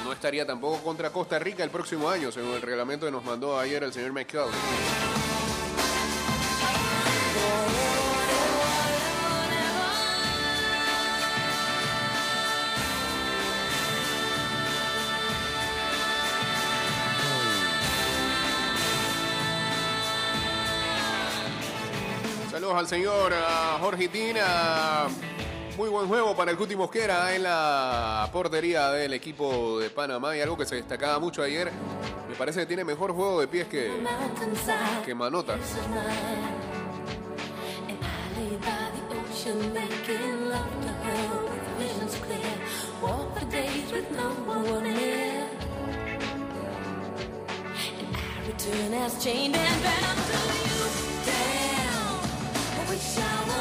No 0.06 0.14
estaría 0.14 0.48
tampoco 0.48 0.82
contra 0.82 1.10
Costa 1.10 1.38
Rica 1.40 1.66
el 1.66 1.70
próximo 1.70 2.10
año, 2.10 2.32
según 2.32 2.54
el 2.54 2.62
reglamento 2.62 3.06
que 3.06 3.12
nos 3.12 3.26
mandó 3.26 3.60
ayer 3.60 3.84
el 3.84 3.92
señor 3.92 4.14
McCall. 4.14 4.50
Al 22.76 22.88
señor 22.88 23.34
ah, 23.34 23.78
Jorge. 23.80 24.10
Muy 25.78 25.90
buen 25.90 26.08
juego 26.08 26.36
para 26.36 26.52
el 26.52 26.58
Cuti 26.58 26.76
Mosquera 26.76 27.34
en 27.34 27.44
la 27.44 28.28
portería 28.34 28.90
del 28.92 29.14
equipo 29.14 29.80
de 29.80 29.90
Panamá 29.90 30.36
y 30.36 30.42
algo 30.42 30.58
que 30.58 30.66
se 30.66 30.76
destacaba 30.76 31.18
mucho 31.20 31.42
ayer. 31.42 31.72
Me 32.28 32.36
parece 32.36 32.62
que 32.62 32.66
tiene 32.66 32.84
mejor 32.84 33.14
juego 33.14 33.40
de 33.40 33.48
pies 33.48 33.68
que, 33.68 33.92
que 35.06 35.16
Manotas. 35.16 35.60
Return 48.48 48.94
as 48.94 49.24
chained 49.24 49.56
and 49.56 49.84
bound 49.84 50.18
to. 51.12 51.17
Damn, 52.98 53.52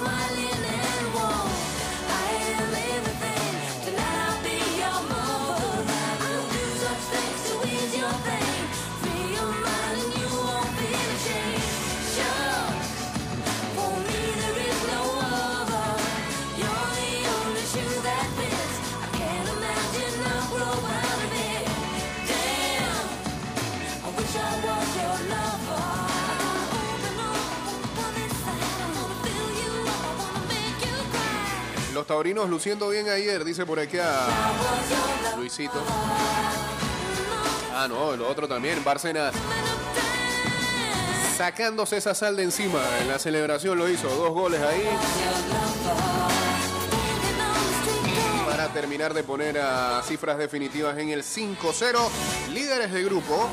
I 0.00 0.37
Los 31.98 32.06
taurinos 32.06 32.48
luciendo 32.48 32.88
bien 32.90 33.08
ayer, 33.08 33.44
dice 33.44 33.66
por 33.66 33.80
aquí 33.80 33.98
a 33.98 34.28
Luisito. 35.36 35.82
Ah, 37.74 37.86
no, 37.88 38.14
el 38.14 38.22
otro 38.22 38.46
también, 38.46 38.84
Bárcenas. 38.84 39.34
Sacándose 41.36 41.96
esa 41.96 42.14
sal 42.14 42.36
de 42.36 42.44
encima 42.44 42.80
en 43.00 43.08
la 43.08 43.18
celebración 43.18 43.78
lo 43.78 43.88
hizo, 43.88 44.08
dos 44.08 44.30
goles 44.30 44.60
ahí. 44.60 44.82
Para 48.48 48.72
terminar 48.72 49.14
de 49.14 49.22
poner 49.22 49.58
a 49.58 50.02
cifras 50.02 50.38
definitivas 50.38 50.98
en 50.98 51.10
el 51.10 51.22
5-0. 51.22 51.98
Líderes 52.52 52.92
de 52.92 53.04
grupo 53.04 53.48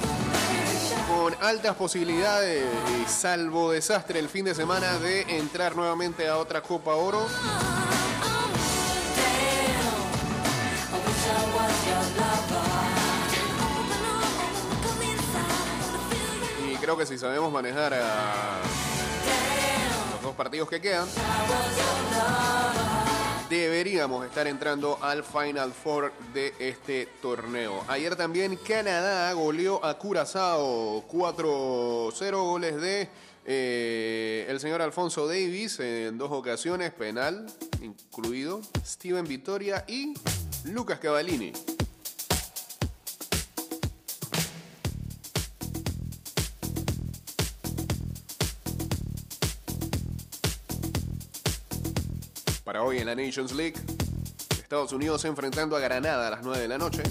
con 1.07 1.35
altas 1.41 1.75
posibilidades, 1.75 2.65
y 3.01 3.09
salvo 3.09 3.71
desastre 3.71 4.19
el 4.19 4.29
fin 4.29 4.45
de 4.45 4.55
semana, 4.55 4.97
de 4.99 5.21
entrar 5.37 5.75
nuevamente 5.75 6.27
a 6.27 6.37
otra 6.37 6.61
Copa 6.61 6.95
Oro. 6.95 7.25
Y 16.71 16.75
creo 16.77 16.97
que 16.97 17.05
si 17.05 17.17
sabemos 17.17 17.51
manejar 17.51 17.93
a 17.93 18.61
los 20.13 20.21
dos 20.21 20.35
partidos 20.35 20.69
que 20.69 20.81
quedan, 20.81 21.07
deberíamos 23.49 24.25
estar 24.25 24.47
entrando 24.47 24.97
al 25.01 25.23
Final 25.23 25.71
Four 25.71 26.11
de 26.33 26.53
este 26.59 27.07
torneo. 27.21 27.83
Ayer 27.87 28.15
también 28.15 28.57
Canadá 28.57 29.31
goleó 29.33 29.83
a 29.83 29.97
Curazao 29.97 31.07
4-0 31.07 32.31
goles 32.43 32.81
de 32.81 33.09
eh, 33.45 34.45
el 34.49 34.59
señor 34.59 34.81
Alfonso 34.81 35.27
Davis 35.27 35.79
en 35.79 36.17
dos 36.17 36.31
ocasiones, 36.31 36.91
penal 36.91 37.45
incluido, 37.81 38.61
Steven 38.83 39.27
Vittoria 39.27 39.85
y 39.87 40.13
Lucas 40.63 40.99
Cavallini. 40.99 41.53
Para 52.75 52.83
hoy 52.83 52.97
en 52.97 53.05
la 53.05 53.15
Nations 53.15 53.53
League, 53.53 53.75
Estados 54.61 54.91
Unidos 54.91 55.23
enfrentando 55.23 55.77
a 55.77 55.79
Granada 55.79 56.27
a 56.27 56.31
las 56.31 56.43
9 56.43 56.59
de 56.59 56.67
la 56.67 56.77
noche. 56.77 57.03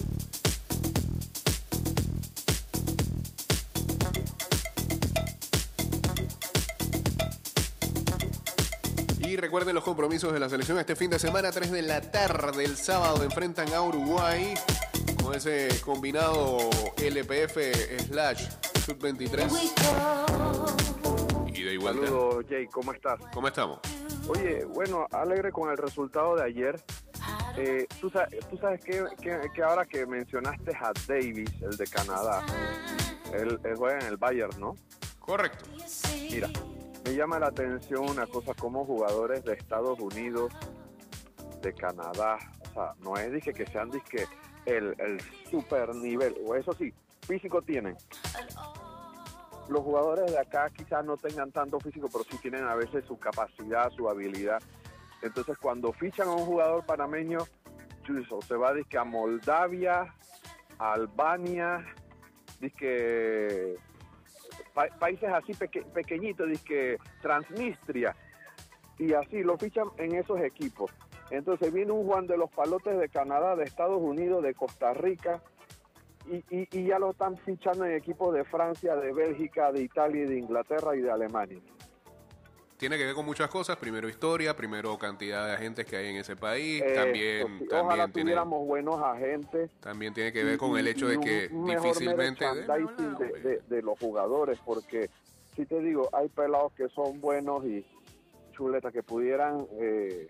Y 9.20 9.36
recuerden 9.38 9.74
los 9.74 9.84
compromisos 9.84 10.34
de 10.34 10.38
la 10.38 10.50
selección 10.50 10.78
este 10.78 10.96
fin 10.96 11.08
de 11.08 11.18
semana, 11.18 11.50
3 11.50 11.70
de 11.70 11.80
la 11.80 12.02
tarde 12.02 12.62
el 12.66 12.76
sábado 12.76 13.24
enfrentan 13.24 13.72
a 13.72 13.80
Uruguay 13.80 14.52
con 15.22 15.34
ese 15.34 15.68
combinado 15.82 16.58
LPF 16.98 18.04
slash 18.10 18.48
sub 18.84 18.98
23 19.00 19.50
y 21.46 21.62
de 21.62 21.72
igualdad. 21.72 22.04
Saludos, 22.04 22.44
Jay, 22.50 22.66
¿cómo 22.66 22.92
estás? 22.92 23.18
¿Cómo 23.32 23.48
estamos? 23.48 23.78
Oye, 24.28 24.64
bueno, 24.64 25.06
alegre 25.12 25.52
con 25.52 25.70
el 25.70 25.76
resultado 25.76 26.36
de 26.36 26.44
ayer. 26.44 26.80
Eh, 27.56 27.86
tú 28.00 28.10
sabes, 28.10 28.38
tú 28.48 28.56
sabes 28.58 28.80
que, 28.84 29.04
que- 29.20 29.40
que 29.54 29.62
ahora 29.62 29.84
que 29.84 30.06
mencionaste 30.06 30.72
a 30.76 30.92
Davis, 31.06 31.50
el 31.62 31.76
de 31.76 31.86
Canadá, 31.86 32.44
él, 33.32 33.60
él 33.62 33.76
juega 33.76 33.98
en 34.00 34.06
el 34.06 34.16
Bayern, 34.16 34.58
¿no? 34.58 34.74
Correcto. 35.20 35.64
Mira, 36.30 36.48
me 37.04 37.14
llama 37.14 37.38
la 37.38 37.46
atención 37.48 38.08
una 38.10 38.26
cosa 38.26 38.54
como 38.54 38.84
jugadores 38.84 39.44
de 39.44 39.54
Estados 39.54 40.00
Unidos, 40.00 40.52
de 41.62 41.72
Canadá, 41.74 42.38
o 42.70 42.74
sea, 42.74 42.92
no 43.00 43.16
es 43.16 43.32
dije 43.32 43.52
que 43.54 43.66
sean 43.66 43.90
dije 43.90 44.26
el, 44.66 44.94
el 44.98 45.20
super 45.50 45.94
nivel, 45.94 46.34
o 46.46 46.54
eso 46.56 46.72
sí, 46.74 46.92
físico 47.26 47.62
tienen. 47.62 47.96
Los 49.68 49.82
jugadores 49.82 50.30
de 50.30 50.38
acá 50.38 50.70
quizás 50.70 51.04
no 51.04 51.16
tengan 51.16 51.50
tanto 51.50 51.80
físico, 51.80 52.08
pero 52.12 52.24
sí 52.24 52.36
tienen 52.38 52.64
a 52.64 52.74
veces 52.74 53.04
su 53.06 53.18
capacidad, 53.18 53.90
su 53.90 54.08
habilidad. 54.08 54.62
Entonces, 55.22 55.56
cuando 55.58 55.92
fichan 55.92 56.28
a 56.28 56.32
un 56.32 56.44
jugador 56.44 56.84
panameño, 56.84 57.38
se 58.46 58.56
va 58.56 58.68
a 58.68 58.74
Moldavia, 59.04 60.14
Albania, 60.78 61.84
países 64.98 65.30
así 65.32 65.54
peque- 65.54 65.84
pequeñitos, 65.94 66.48
Transnistria, 67.22 68.14
y 68.98 69.14
así 69.14 69.42
lo 69.42 69.56
fichan 69.56 69.88
en 69.96 70.14
esos 70.14 70.40
equipos. 70.40 70.90
Entonces 71.30 71.72
viene 71.72 71.92
un 71.92 72.06
Juan 72.06 72.26
de 72.26 72.36
los 72.36 72.50
Palotes 72.50 72.98
de 72.98 73.08
Canadá, 73.08 73.56
de 73.56 73.64
Estados 73.64 74.00
Unidos, 74.00 74.42
de 74.42 74.54
Costa 74.54 74.92
Rica, 74.92 75.42
y, 76.26 76.36
y- 76.54 76.68
y 76.72 76.86
ya 76.86 76.98
lo 76.98 77.10
están 77.10 77.36
fichando 77.38 77.84
en 77.84 77.92
equipos 77.96 78.34
de 78.34 78.44
Francia, 78.44 78.96
de 78.96 79.12
Bélgica, 79.12 79.72
de 79.72 79.82
Italia, 79.82 80.24
y 80.24 80.26
de 80.26 80.38
Inglaterra 80.38 80.96
y 80.96 81.00
de 81.00 81.10
Alemania. 81.10 81.58
Tiene 82.76 82.98
que 82.98 83.06
ver 83.06 83.14
con 83.14 83.24
muchas 83.24 83.48
cosas. 83.48 83.76
Primero 83.76 84.08
historia, 84.08 84.56
primero 84.56 84.98
cantidad 84.98 85.46
de 85.46 85.52
agentes 85.54 85.86
que 85.86 85.96
hay 85.96 86.08
en 86.08 86.16
ese 86.16 86.34
país. 86.36 86.82
También, 86.94 87.58
sí, 87.58 87.66
Ojalá 87.70 87.88
también, 87.88 88.12
tiene, 88.12 88.30
tuviéramos 88.30 88.66
buenos 88.66 89.00
agentes. 89.00 89.70
también 89.80 90.12
tiene 90.12 90.32
que 90.32 90.42
ver 90.44 90.54
y- 90.54 90.58
con 90.58 90.76
el 90.76 90.86
hecho 90.88 91.06
y 91.06 91.16
de 91.16 91.20
que 91.20 91.48
difícilmente... 91.48 92.44
merchandising 92.44 93.16
de, 93.16 93.32
de- 93.40 93.62
de 93.68 93.82
los 93.82 93.98
jugadores, 93.98 94.58
porque 94.64 95.08
si 95.54 95.64
te 95.66 95.80
digo, 95.80 96.08
hay 96.12 96.28
pelados 96.28 96.72
que 96.72 96.88
son 96.88 97.20
buenos 97.20 97.64
y 97.64 97.84
chuletas 98.52 98.92
que 98.92 99.02
pudieran 99.02 99.66
eh, 99.80 100.28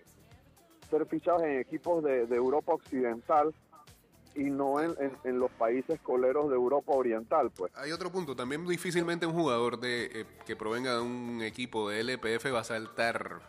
ser 0.90 1.06
fichados 1.06 1.42
en 1.44 1.58
equipos 1.60 2.04
de, 2.04 2.26
de 2.26 2.36
Europa 2.36 2.74
Occidental 2.74 3.54
y 4.34 4.44
no 4.44 4.80
en, 4.80 4.94
en- 5.00 5.16
en 5.24 5.38
los 5.38 5.50
países 5.52 6.00
coleros 6.00 6.48
de 6.48 6.54
Europa 6.56 6.92
Oriental, 6.92 7.50
pues. 7.56 7.72
Hay 7.76 7.92
otro 7.92 8.10
punto, 8.10 8.34
también 8.34 8.66
difícilmente 8.66 9.26
un 9.26 9.34
jugador 9.34 9.78
de 9.78 10.06
eh, 10.12 10.24
que 10.46 10.56
provenga 10.56 10.94
de 10.94 11.00
un 11.00 11.40
equipo 11.42 11.88
de 11.90 12.00
LPF 12.00 12.52
va 12.52 12.60
a 12.60 12.64
saltar 12.64 13.40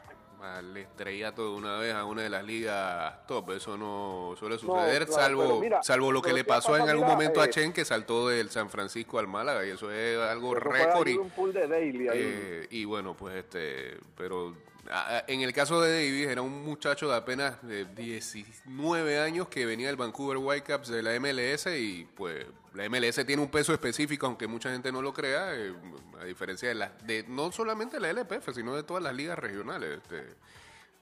al 0.42 0.78
estrellato 0.78 1.50
de 1.50 1.58
una 1.58 1.80
vez 1.80 1.96
a 1.96 2.06
una 2.06 2.22
de 2.22 2.30
las 2.30 2.44
ligas 2.44 3.26
top. 3.26 3.50
Eso 3.52 3.78
no 3.78 4.36
suele 4.38 4.60
suceder, 4.60 5.08
claro, 5.08 5.22
salvo 5.24 5.60
mira, 5.60 5.82
salvo 5.82 6.12
lo 6.12 6.22
que 6.22 6.34
le 6.34 6.44
¿qué 6.46 6.52
ha 6.52 6.56
pasó 6.56 6.76
en 6.78 6.84
algún 6.88 7.06
Mira, 7.06 7.16
momento 7.16 7.42
a 7.42 7.46
eh, 7.46 7.50
Chen, 7.50 7.74
que 7.74 7.84
saltó 7.84 8.28
del 8.28 8.52
San 8.52 8.70
Francisco 8.70 9.18
al 9.18 9.28
Málaga, 9.28 9.66
y 9.66 9.72
eso 9.72 9.90
es 9.92 10.20
algo 10.20 10.54
récord. 10.54 11.08
Y, 11.08 11.18
eh, 12.14 12.68
y 12.70 12.86
bueno, 12.86 13.16
pues 13.16 13.36
este, 13.38 13.98
pero 14.16 14.54
en 15.28 15.42
el 15.42 15.52
caso 15.54 15.82
de 15.82 15.92
Davis 15.94 16.28
era 16.28 16.42
un 16.42 16.64
muchacho 16.64 17.10
de 17.10 17.16
apenas 17.16 17.62
de 17.68 17.86
19 17.86 19.20
años 19.20 19.48
que 19.48 19.66
venía 19.66 19.88
del 19.88 19.96
Vancouver 19.96 20.38
Whitecaps 20.38 20.90
de 20.90 21.02
la 21.02 21.20
MLS 21.20 21.68
y 21.76 22.06
pues 22.16 22.46
la 22.74 22.88
MLS 22.90 23.26
tiene 23.26 23.42
un 23.42 23.50
peso 23.50 23.74
específico, 23.74 24.26
aunque 24.28 24.48
mucha 24.48 24.70
gente 24.72 24.92
no 24.92 25.02
lo 25.02 25.14
crea, 25.14 25.56
eh, 25.56 25.74
a 26.22 26.26
diferencia 26.26 26.70
de 26.70 26.76
las 26.76 27.06
de 27.08 27.24
no 27.28 27.52
solamente 27.52 28.00
la 28.00 28.10
LPF, 28.12 28.54
sino 28.54 28.76
de 28.76 28.84
todas 28.84 29.02
las 29.02 29.16
ligas 29.16 29.40
regionales, 29.40 29.98
este, 30.04 30.24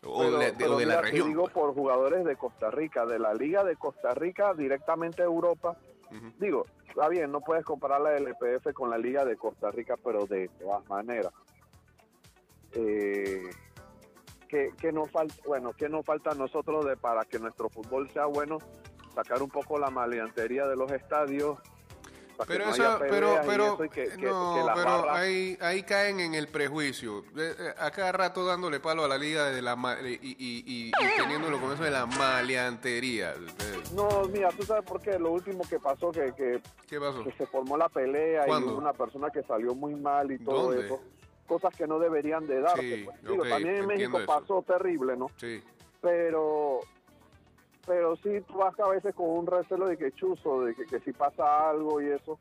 o, 0.06 0.20
Pero- 0.24 0.38
de, 0.38 0.46
de- 0.46 0.54
pero 0.54 0.76
o 0.76 0.78
de 0.80 0.86
la 0.86 0.92
mira, 0.96 1.02
te 1.02 1.12
región. 1.12 1.28
digo 1.30 1.42
pues. 1.44 1.54
por 1.54 1.74
jugadores 1.74 2.24
de 2.26 2.36
Costa 2.38 2.72
Rica, 2.72 3.06
de 3.06 3.20
la 3.20 3.34
Liga 3.34 3.64
de 3.64 3.76
Costa 3.76 4.14
Rica 4.14 4.54
directamente 4.54 5.22
a 5.22 5.26
Europa. 5.26 5.78
Digo, 6.40 6.68
está 6.88 7.10
bien, 7.10 7.32
no 7.32 7.42
puedes 7.42 7.66
comparar 7.66 8.00
la 8.02 8.16
LPF 8.16 8.72
con 8.74 8.90
la 8.92 9.00
Liga 9.00 9.26
de 9.26 9.36
Costa 9.36 9.72
Rica, 9.72 9.98
pero 9.98 10.28
de 10.28 10.48
todas 10.60 10.88
maneras. 10.88 11.34
Eh, 12.74 13.50
¿qué, 14.54 14.72
qué 14.80 14.92
nos 14.92 15.10
falta? 15.10 15.34
Bueno, 15.48 15.72
¿qué 15.76 15.90
nos 15.90 16.06
falta 16.06 16.30
a 16.32 16.36
nosotros 16.36 16.86
de 16.86 16.96
para 16.96 17.26
que 17.26 17.40
nuestro 17.40 17.70
fútbol 17.70 18.10
sea 18.12 18.26
bueno? 18.26 18.60
Sacar 19.16 19.42
un 19.42 19.50
poco 19.50 19.80
la 19.80 19.90
maleantería 19.90 20.68
de 20.68 20.76
los 20.76 20.92
estadios. 20.92 21.60
que 21.60 22.46
Pero 22.48 22.66
no 22.66 22.72
eso, 22.72 22.98
pero, 23.00 23.40
pero, 23.46 23.66
eso, 23.66 23.78
que- 23.78 23.90
que- 23.90 24.18
no, 24.18 24.56
que 24.56 24.72
pero 24.76 25.12
ahí, 25.12 25.58
ahí 25.62 25.84
caen 25.84 26.20
en 26.20 26.34
el 26.36 26.48
prejuicio. 26.48 27.20
Eh, 27.38 27.56
eh, 27.60 27.74
A 27.80 27.90
cada 27.92 28.12
rato 28.12 28.44
dándole 28.46 28.80
palo 28.80 29.04
a 29.04 29.08
la 29.08 29.18
liga 29.18 29.46
de 29.52 29.62
la 29.62 29.76
y, 30.04 30.08
y, 30.14 30.36
y- 30.40 30.88
y 30.88 30.92
teniéndolo 31.22 31.60
con 31.62 31.72
eso 31.74 31.84
de 31.84 31.92
la 31.92 32.06
maleantería. 32.08 33.34
Eh, 33.34 33.84
No, 33.96 34.08
mira, 34.32 34.50
tú 34.50 34.64
sabes 34.64 34.84
por 34.84 35.00
qué. 35.02 35.18
Lo 35.20 35.32
último 35.32 35.64
que 35.70 35.80
pasó, 35.80 36.12
que, 36.12 36.34
que 36.36 36.60
¿Qué 36.88 37.00
pasó? 37.00 37.24
que 37.24 37.32
se 37.34 37.46
formó 37.48 37.78
la 37.78 37.88
pelea 37.90 38.46
¿Cuándo? 38.46 38.72
y 38.74 38.76
una 38.78 38.94
persona 38.94 39.30
que 39.32 39.42
salió 39.44 39.74
muy 39.76 39.96
mal 39.96 40.32
y 40.32 40.38
todo 40.40 40.72
¿Dónde? 40.72 40.86
eso. 40.86 41.00
Cosas 41.48 41.76
que 41.76 41.88
no 41.88 42.00
deberían 42.00 42.48
de 42.48 42.62
darse. 42.62 42.98
Sí, 42.98 43.04
pues. 43.06 43.22
Digo, 43.24 43.44
también 43.44 43.76
en 43.76 43.88
México 43.88 44.18
eso. 44.18 44.28
pasó 44.28 44.62
terrible, 44.62 45.18
¿no? 45.18 45.28
Sí. 45.38 45.62
Pero 46.02 46.80
pero 47.86 48.16
sí 48.18 48.30
tú 48.48 48.56
vas 48.56 48.80
a 48.80 48.88
veces 48.88 49.14
con 49.14 49.30
un 49.30 49.46
recelo 49.46 49.88
de 49.88 49.98
que 49.98 50.12
chuzo, 50.14 50.64
de 50.64 50.76
que, 50.76 50.86
que 50.86 51.00
si 51.02 51.12
pasa 51.12 51.70
algo 51.70 52.02
y 52.02 52.08
eso. 52.12 52.38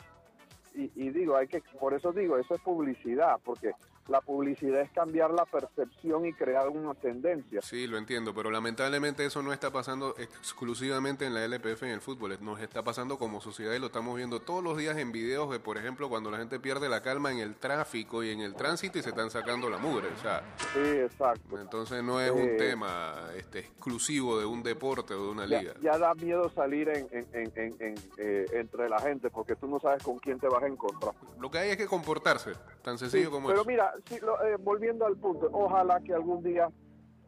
Y, 0.74 0.90
y 0.94 1.10
digo, 1.10 1.36
hay 1.36 1.48
que, 1.48 1.60
por 1.80 1.94
eso 1.94 2.12
digo, 2.12 2.38
eso 2.38 2.54
es 2.54 2.60
publicidad, 2.62 3.38
porque 3.44 3.72
la 4.08 4.20
publicidad 4.20 4.80
es 4.80 4.90
cambiar 4.90 5.30
la 5.30 5.44
percepción 5.44 6.26
y 6.26 6.32
crear 6.32 6.68
una 6.68 6.94
tendencia. 6.94 7.62
Sí, 7.62 7.86
lo 7.86 7.98
entiendo, 7.98 8.34
pero 8.34 8.50
lamentablemente 8.50 9.24
eso 9.24 9.42
no 9.42 9.52
está 9.52 9.70
pasando 9.70 10.14
exclusivamente 10.18 11.24
en 11.26 11.34
la 11.34 11.44
LPF 11.44 11.84
en 11.84 11.90
el 11.90 12.00
fútbol, 12.00 12.36
nos 12.40 12.60
está 12.60 12.82
pasando 12.82 13.18
como 13.18 13.40
sociedad 13.40 13.72
y 13.74 13.78
lo 13.78 13.86
estamos 13.86 14.16
viendo 14.16 14.40
todos 14.40 14.62
los 14.62 14.76
días 14.76 14.96
en 14.98 15.12
videos 15.12 15.50
de, 15.50 15.60
por 15.60 15.78
ejemplo, 15.78 16.08
cuando 16.08 16.30
la 16.30 16.38
gente 16.38 16.58
pierde 16.60 16.88
la 16.88 17.00
calma 17.02 17.30
en 17.32 17.38
el 17.38 17.54
tráfico 17.56 18.22
y 18.22 18.30
en 18.30 18.40
el 18.40 18.54
tránsito 18.54 18.98
y 18.98 19.02
se 19.02 19.10
están 19.10 19.30
sacando 19.30 19.70
la 19.70 19.78
mugre, 19.78 20.08
o 20.08 20.20
sea, 20.20 20.42
Sí, 20.74 20.80
exacto. 20.80 21.58
entonces 21.60 22.02
no 22.02 22.20
es 22.20 22.30
un 22.30 22.40
Eh, 22.42 22.56
tema 22.58 23.28
este, 23.36 23.60
exclusivo 23.60 24.38
de 24.38 24.44
un 24.46 24.62
deporte 24.62 25.14
o 25.14 25.24
de 25.24 25.30
una 25.30 25.46
Ya, 25.46 25.60
liga. 25.60 25.74
ya 25.82 25.96
da 25.98 26.14
miedo 26.14 26.50
salir 26.50 26.88
en, 26.88 27.06
en- 27.12 27.26
en- 27.32 27.52
en- 27.56 27.76
en, 27.80 27.94
eh, 28.18 28.46
entre 28.52 28.88
la 28.88 28.98
gente 29.00 29.30
porque 29.30 29.54
tú 29.56 29.66
no 29.68 29.78
sabes 29.80 30.02
con 30.02 30.18
quién 30.18 30.38
te 30.38 30.48
vas 30.48 30.62
a 30.62 30.66
encontrar. 30.66 31.14
Lo 31.40 31.50
que 31.50 31.58
hay 31.58 31.70
es 31.70 31.76
que 31.76 31.86
comportarse, 31.86 32.52
tan 32.82 32.98
sencillo 32.98 33.26
Sí, 33.26 33.30
como 33.30 33.48
pero 33.48 33.60
eso. 33.62 33.68
mira, 33.68 33.91
sí, 34.08 34.18
lo- 34.20 34.42
eh, 34.44 34.56
volviendo 34.58 35.06
al 35.06 35.16
punto, 35.16 35.48
ojalá 35.52 36.00
que 36.00 36.12
algún 36.14 36.42
día 36.42 36.68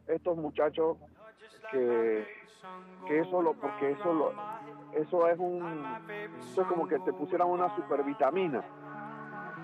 estos 0.07 0.37
muchachos 0.37 0.97
que, 1.71 2.27
que 3.07 3.19
eso 3.19 3.41
lo, 3.41 3.53
porque 3.53 3.91
eso 3.91 4.13
lo, 4.13 4.33
eso 4.93 5.27
es 5.27 5.37
un, 5.39 5.85
eso 6.51 6.61
es 6.61 6.67
como 6.67 6.87
que 6.87 6.99
te 6.99 7.11
pusieran 7.13 7.47
una 7.49 7.73
supervitamina 7.75 8.63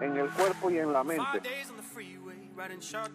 en 0.01 0.17
el 0.17 0.29
cuerpo 0.31 0.69
y 0.71 0.79
en 0.79 0.91
la 0.93 1.03
mente. 1.03 1.41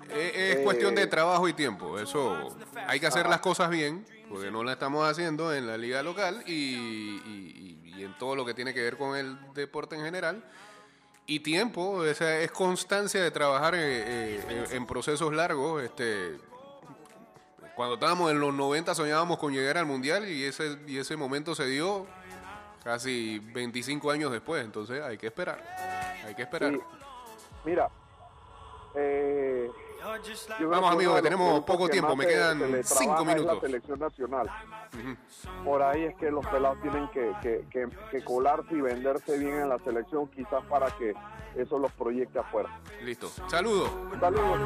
Es, 0.08 0.34
es 0.36 0.56
Eh, 0.58 0.60
cuestión 0.62 0.94
de 0.94 1.06
trabajo 1.06 1.48
y 1.48 1.52
tiempo. 1.52 1.98
Eso 1.98 2.56
hay 2.86 3.00
que 3.00 3.06
hacer 3.06 3.28
las 3.28 3.40
cosas 3.40 3.70
bien, 3.70 4.04
porque 4.28 4.50
no 4.50 4.62
la 4.62 4.72
estamos 4.72 5.08
haciendo 5.08 5.52
en 5.52 5.66
la 5.66 5.76
liga 5.76 6.02
local 6.02 6.42
y- 6.46 7.82
y 7.98 8.04
en 8.04 8.16
todo 8.18 8.36
lo 8.36 8.44
que 8.44 8.54
tiene 8.54 8.72
que 8.74 8.82
ver 8.82 8.96
con 8.96 9.16
el 9.16 9.36
deporte 9.54 9.96
en 9.96 10.02
general. 10.02 10.44
Y 11.28 11.40
tiempo, 11.40 12.04
esa 12.04 12.38
es 12.38 12.52
constancia 12.52 13.20
de 13.20 13.30
trabajar 13.32 13.74
eh, 13.74 14.38
eh, 14.38 14.64
en, 14.70 14.86
procesos 14.86 15.34
largos. 15.34 15.82
Este, 15.82 16.36
cuando 17.74 17.94
estábamos 17.94 18.30
en 18.30 18.38
los 18.38 18.54
90 18.54 18.94
soñábamos 18.94 19.38
con 19.38 19.52
llegar 19.52 19.76
al 19.76 19.86
mundial 19.86 20.28
y 20.28 20.44
ese, 20.44 20.78
y 20.86 20.98
ese 20.98 21.16
momento 21.16 21.54
se 21.56 21.66
dio 21.66 22.06
casi 22.84 23.40
25 23.40 24.10
años 24.12 24.30
después. 24.30 24.64
Entonces 24.64 25.02
hay 25.02 25.18
que 25.18 25.26
esperar. 25.26 25.60
Hay 26.24 26.34
que 26.36 26.42
esperar. 26.42 26.78
Mira, 27.64 27.88
eh, 28.94 29.68
Vamos, 30.68 30.92
amigos, 30.92 31.16
que 31.16 31.22
tenemos 31.22 31.64
poco 31.64 31.86
que 31.86 31.92
tiempo, 31.92 32.16
me 32.16 32.26
quedan 32.26 32.82
cinco 32.84 33.24
minutos. 33.24 33.54
la 33.54 33.60
selección 33.60 33.98
nacional. 33.98 34.50
Por 35.64 35.82
ahí 35.82 36.04
es 36.04 36.16
que 36.16 36.30
los 36.30 36.46
pelados 36.46 36.80
tienen 36.80 37.08
que, 37.08 37.32
que, 37.42 37.88
que, 38.10 38.24
colarse 38.24 38.74
y 38.74 38.80
venderse 38.80 39.38
bien 39.38 39.54
en 39.60 39.68
la 39.68 39.78
selección, 39.78 40.28
quizás 40.28 40.64
para 40.68 40.90
que 40.92 41.14
eso 41.56 41.78
los 41.78 41.92
proyecte 41.92 42.38
afuera. 42.38 42.70
Listo. 43.02 43.28
Saludos. 43.48 43.90
Saludos. 44.20 44.60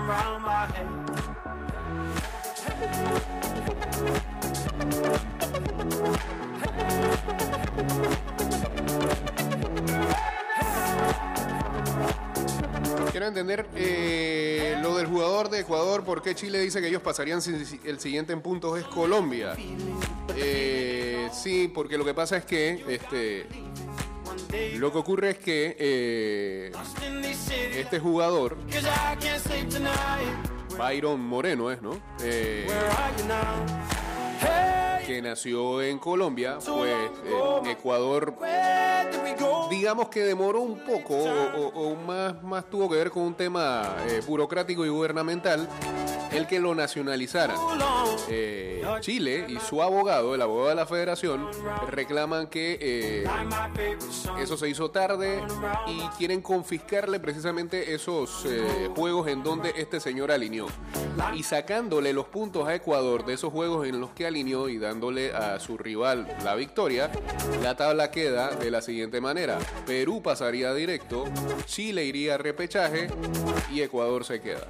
Quiero 13.20 13.28
entender 13.28 13.66
eh, 13.74 14.78
lo 14.80 14.96
del 14.96 15.06
jugador 15.06 15.50
de 15.50 15.60
Ecuador, 15.60 16.04
por 16.04 16.22
qué 16.22 16.34
Chile 16.34 16.58
dice 16.58 16.80
que 16.80 16.88
ellos 16.88 17.02
pasarían 17.02 17.42
si 17.42 17.78
el 17.84 18.00
siguiente 18.00 18.32
en 18.32 18.40
puntos 18.40 18.78
es 18.78 18.86
Colombia. 18.86 19.54
Eh, 20.34 21.28
sí, 21.30 21.70
porque 21.74 21.98
lo 21.98 22.04
que 22.06 22.14
pasa 22.14 22.38
es 22.38 22.46
que 22.46 22.82
este, 22.88 23.46
lo 24.78 24.90
que 24.90 24.96
ocurre 24.96 25.30
es 25.32 25.38
que 25.38 25.76
eh, 25.78 26.72
este 27.76 28.00
jugador, 28.00 28.56
Byron 30.78 31.20
Moreno 31.20 31.70
es, 31.70 31.82
¿no? 31.82 32.00
Que 35.06 35.20
nació 35.22 35.82
en 35.82 35.98
Colombia, 35.98 36.58
pues 36.64 36.92
eh, 37.24 37.70
Ecuador. 37.70 38.34
Digamos 39.70 40.08
que 40.08 40.22
demoró 40.22 40.60
un 40.60 40.78
poco 40.80 41.14
o 41.14 41.94
más, 41.94 42.42
más 42.42 42.68
tuvo 42.68 42.88
que 42.88 42.96
ver 42.96 43.10
con 43.10 43.22
un 43.22 43.34
tema 43.34 43.96
eh, 44.08 44.20
burocrático 44.26 44.84
y 44.84 44.88
gubernamental 44.88 45.68
el 46.32 46.46
que 46.46 46.60
lo 46.60 46.74
nacionalizara. 46.74 47.54
Eh, 48.28 48.82
Chile 49.00 49.46
y 49.48 49.58
su 49.58 49.82
abogado, 49.82 50.34
el 50.34 50.42
abogado 50.42 50.68
de 50.68 50.74
la 50.74 50.86
federación, 50.86 51.48
reclaman 51.88 52.46
que 52.46 52.78
eh, 52.80 53.24
eso 54.40 54.56
se 54.56 54.68
hizo 54.68 54.90
tarde 54.90 55.42
y 55.86 56.00
quieren 56.18 56.40
confiscarle 56.40 57.20
precisamente 57.20 57.94
esos 57.94 58.44
eh, 58.46 58.90
juegos 58.94 59.28
en 59.28 59.42
donde 59.42 59.72
este 59.76 60.00
señor 60.00 60.30
alineó. 60.30 60.66
Y 61.34 61.42
sacándole 61.42 62.12
los 62.12 62.26
puntos 62.26 62.66
a 62.68 62.74
Ecuador 62.74 63.24
de 63.24 63.34
esos 63.34 63.52
juegos 63.52 63.86
en 63.86 64.00
los 64.00 64.10
que 64.10 64.26
alineó 64.26 64.68
y 64.68 64.78
dándole 64.78 65.32
a 65.32 65.58
su 65.60 65.76
rival 65.76 66.26
la 66.44 66.54
victoria, 66.54 67.10
la 67.62 67.76
tabla 67.76 68.10
queda 68.10 68.50
de 68.50 68.70
la 68.70 68.82
siguiente 68.82 69.20
manera. 69.20 69.58
Perú 69.86 70.22
pasaría 70.22 70.72
directo, 70.74 71.24
Chile 71.66 72.04
iría 72.04 72.34
a 72.34 72.38
repechaje 72.38 73.08
y 73.72 73.82
Ecuador 73.82 74.24
se 74.24 74.40
queda. 74.40 74.66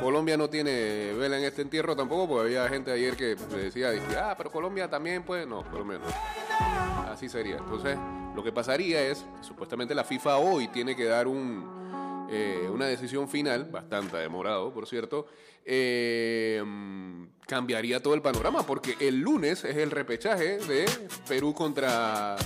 Colombia 0.00 0.36
no 0.36 0.48
tiene 0.48 0.77
vela 1.18 1.38
en 1.38 1.44
este 1.44 1.62
entierro 1.62 1.96
tampoco, 1.96 2.28
porque 2.28 2.56
había 2.56 2.68
gente 2.68 2.90
ayer 2.90 3.16
que 3.16 3.34
decía, 3.34 3.90
dije, 3.90 4.16
ah, 4.16 4.34
pero 4.36 4.50
Colombia 4.50 4.88
también 4.88 5.22
puede. 5.22 5.46
No, 5.46 5.62
Colombia 5.70 5.98
no. 5.98 7.10
Así 7.10 7.28
sería. 7.28 7.56
Entonces, 7.56 7.98
lo 8.34 8.42
que 8.42 8.52
pasaría 8.52 9.02
es, 9.02 9.24
supuestamente 9.40 9.94
la 9.94 10.04
FIFA 10.04 10.38
hoy 10.38 10.68
tiene 10.68 10.94
que 10.94 11.04
dar 11.04 11.26
un, 11.26 12.26
eh, 12.30 12.68
una 12.70 12.86
decisión 12.86 13.28
final, 13.28 13.64
bastante 13.64 14.16
demorado, 14.18 14.72
por 14.72 14.86
cierto, 14.86 15.26
eh, 15.64 16.62
mm, 16.64 17.24
cambiaría 17.46 18.02
todo 18.02 18.14
el 18.14 18.22
panorama, 18.22 18.64
porque 18.64 18.96
el 19.00 19.18
lunes 19.18 19.64
es 19.64 19.76
el 19.76 19.90
repechaje 19.90 20.58
de 20.58 20.86
Perú 21.26 21.54
contra 21.54 22.36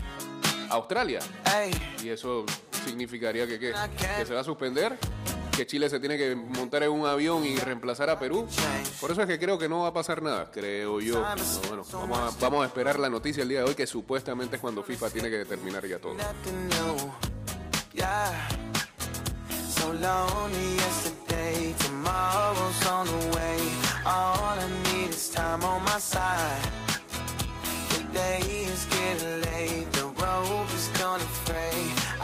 Australia. 0.70 1.20
Y 2.02 2.08
eso 2.08 2.46
significaría 2.84 3.46
que, 3.46 3.58
¿qué? 3.58 3.72
que 4.18 4.26
se 4.26 4.34
va 4.34 4.40
a 4.40 4.44
suspender, 4.44 4.96
que 5.56 5.66
Chile 5.66 5.88
se 5.88 6.00
tiene 6.00 6.16
que 6.16 6.34
montar 6.34 6.82
en 6.82 6.90
un 6.90 7.06
avión 7.06 7.44
y 7.44 7.56
reemplazar 7.56 8.10
a 8.10 8.18
Perú. 8.18 8.46
Por 9.00 9.10
eso 9.10 9.22
es 9.22 9.26
que 9.26 9.38
creo 9.38 9.58
que 9.58 9.68
no 9.68 9.80
va 9.80 9.88
a 9.88 9.92
pasar 9.92 10.22
nada, 10.22 10.50
creo 10.50 11.00
yo. 11.00 11.24
Bueno, 11.68 11.84
vamos 12.40 12.62
a, 12.62 12.66
esperar 12.66 12.98
la 12.98 13.10
noticia 13.10 13.42
el 13.42 13.48
día 13.48 13.58
de 13.60 13.64
hoy, 13.66 13.74
que 13.74 13.86
supuestamente 13.86 14.56
es 14.56 14.62
cuando 14.62 14.82
FIFA 14.82 15.10
tiene 15.10 15.30
que 15.30 15.38
determinar 15.38 15.86
ya 15.86 15.98
todo. 15.98 16.16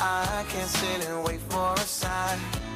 I 0.01 0.45
can't 0.49 0.69
sit 0.69 1.09
and 1.09 1.25
wait 1.25 1.41
for 1.41 1.75
a 1.75 1.79
sign. 1.79 2.67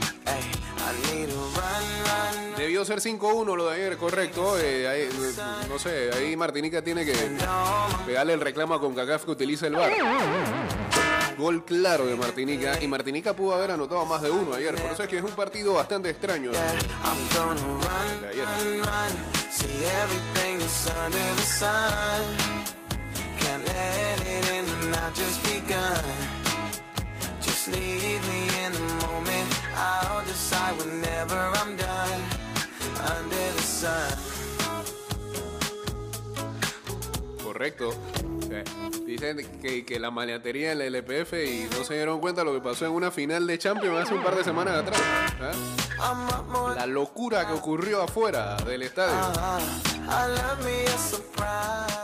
Debió 2.57 2.85
ser 2.85 3.01
5-1 3.01 3.57
lo 3.57 3.69
de 3.69 3.75
ayer, 3.75 3.97
correcto. 3.97 4.59
Eh, 4.59 4.87
ahí, 4.87 5.01
eh, 5.03 5.33
no 5.69 5.79
sé, 5.79 6.11
ahí 6.13 6.37
Martinica 6.37 6.83
tiene 6.83 7.05
que 7.05 7.15
pegarle 8.07 8.35
el 8.35 8.41
reclamo 8.41 8.75
a 8.75 8.81
Concacaf 8.81 9.25
que 9.25 9.31
utilice 9.33 9.67
el 9.67 9.75
VAR. 9.75 9.93
Gol 11.39 11.65
claro 11.65 12.07
de 12.07 12.15
Martinica. 12.15 12.81
Y 12.81 12.87
Martinica 12.89 13.35
pudo 13.35 13.55
haber 13.55 13.73
anotado 13.73 14.05
más 14.07 14.23
de 14.23 14.31
uno 14.31 14.55
ayer. 14.55 14.75
Por 14.75 14.93
eso 14.93 15.03
es 15.03 15.09
que 15.09 15.19
es 15.19 15.25
un 15.25 15.33
partido 15.33 15.75
bastante 15.75 16.11
extraño. 16.11 16.53
De 16.53 16.59
ayer. 18.29 18.47
Can't 23.41 23.65
let 23.67 24.21
it 24.21 24.49
in 24.51 24.95
and 24.95 25.15
just 25.17 25.43
begun. 25.43 26.05
Just 27.41 27.69
leave 27.69 28.23
me. 28.29 28.42
I'll 29.83 30.25
decide 30.25 30.75
whenever 30.79 31.39
I'm 31.59 31.77
done. 31.77 32.23
Under 33.17 33.53
the 33.57 33.63
sun. 33.63 34.13
Correcto. 37.43 37.95
Dicen 39.07 39.61
que, 39.61 39.85
que 39.85 39.99
la 39.99 40.11
maleatería 40.11 40.73
en 40.73 40.79
la 40.79 40.85
LPF 40.87 41.33
y 41.33 41.69
no 41.77 41.85
se 41.85 41.95
dieron 41.95 42.21
cuenta 42.21 42.45
lo 42.45 42.53
que 42.53 42.61
pasó 42.61 42.87
en 42.87 42.93
una 42.93 43.11
final 43.11 43.47
de 43.47 43.59
Champions 43.59 44.05
hace 44.05 44.15
un 44.15 44.23
par 44.23 44.37
de 44.37 44.45
semanas 44.45 44.79
atrás. 44.79 45.01
¿ah? 45.99 46.75
La 46.77 46.87
locura 46.87 47.47
que 47.47 47.53
ocurrió 47.55 48.03
afuera 48.03 48.57
del 48.57 48.83
estadio. 48.83 49.15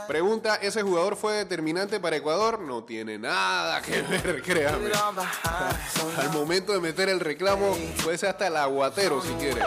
Pregunta, 0.07 0.55
¿ese 0.55 0.81
jugador 0.81 1.15
fue 1.15 1.33
determinante 1.33 1.99
para 1.99 2.15
Ecuador? 2.15 2.59
No 2.59 2.83
tiene 2.83 3.19
nada 3.19 3.79
que 3.81 4.01
ver, 4.01 4.41
créame. 4.45 4.89
Al 6.17 6.31
momento 6.31 6.73
de 6.73 6.79
meter 6.79 7.09
el 7.09 7.19
reclamo, 7.19 7.77
puede 8.03 8.17
ser 8.17 8.29
hasta 8.29 8.47
el 8.47 8.57
aguatero 8.57 9.21
si 9.21 9.29
quiere. 9.33 9.61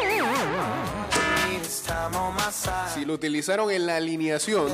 Si 2.92 3.04
lo 3.04 3.14
utilizaron 3.14 3.70
en 3.70 3.86
la 3.86 3.96
alineación, 3.96 4.66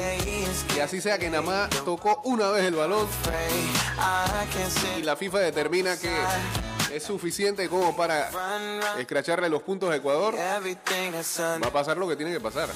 y 0.74 0.80
así 0.80 1.00
sea 1.00 1.18
que 1.18 1.28
nada 1.28 1.42
más 1.42 1.70
tocó 1.84 2.20
una 2.24 2.48
vez 2.50 2.64
el 2.64 2.74
balón 2.74 3.06
y 4.98 5.02
la 5.02 5.16
FIFA 5.16 5.38
determina 5.40 5.98
que 5.98 6.10
es 6.94 7.02
suficiente 7.02 7.68
como 7.68 7.94
para 7.94 8.30
escracharle 8.98 9.48
los 9.50 9.62
puntos 9.62 9.90
a 9.90 9.96
Ecuador, 9.96 10.34
va 11.62 11.68
a 11.68 11.72
pasar 11.72 11.98
lo 11.98 12.08
que 12.08 12.16
tiene 12.16 12.32
que 12.32 12.40
pasar. 12.40 12.70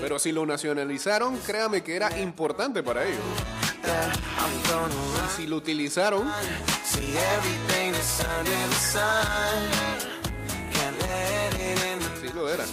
Pero 0.00 0.18
si 0.18 0.32
lo 0.32 0.46
nacionalizaron, 0.46 1.38
créame 1.38 1.82
que 1.82 1.96
era 1.96 2.18
importante 2.18 2.82
para 2.82 3.04
ellos. 3.04 3.20
Si 5.36 5.46
lo 5.46 5.56
utilizaron, 5.56 6.30
sí 12.20 12.28
lo 12.34 12.48
era. 12.48 12.64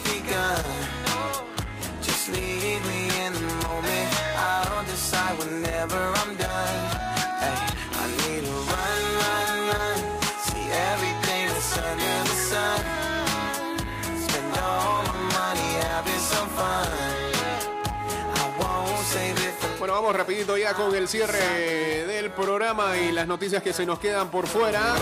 Rapidito 20.42 20.58
ya 20.58 20.74
con 20.74 20.96
el 20.96 21.08
cierre 21.08 22.06
del 22.08 22.32
programa 22.32 22.98
y 22.98 23.12
las 23.12 23.28
noticias 23.28 23.62
que 23.62 23.74
se 23.74 23.86
nos 23.86 24.00
quedan 24.00 24.32
por 24.32 24.48
fuera. 24.48 24.96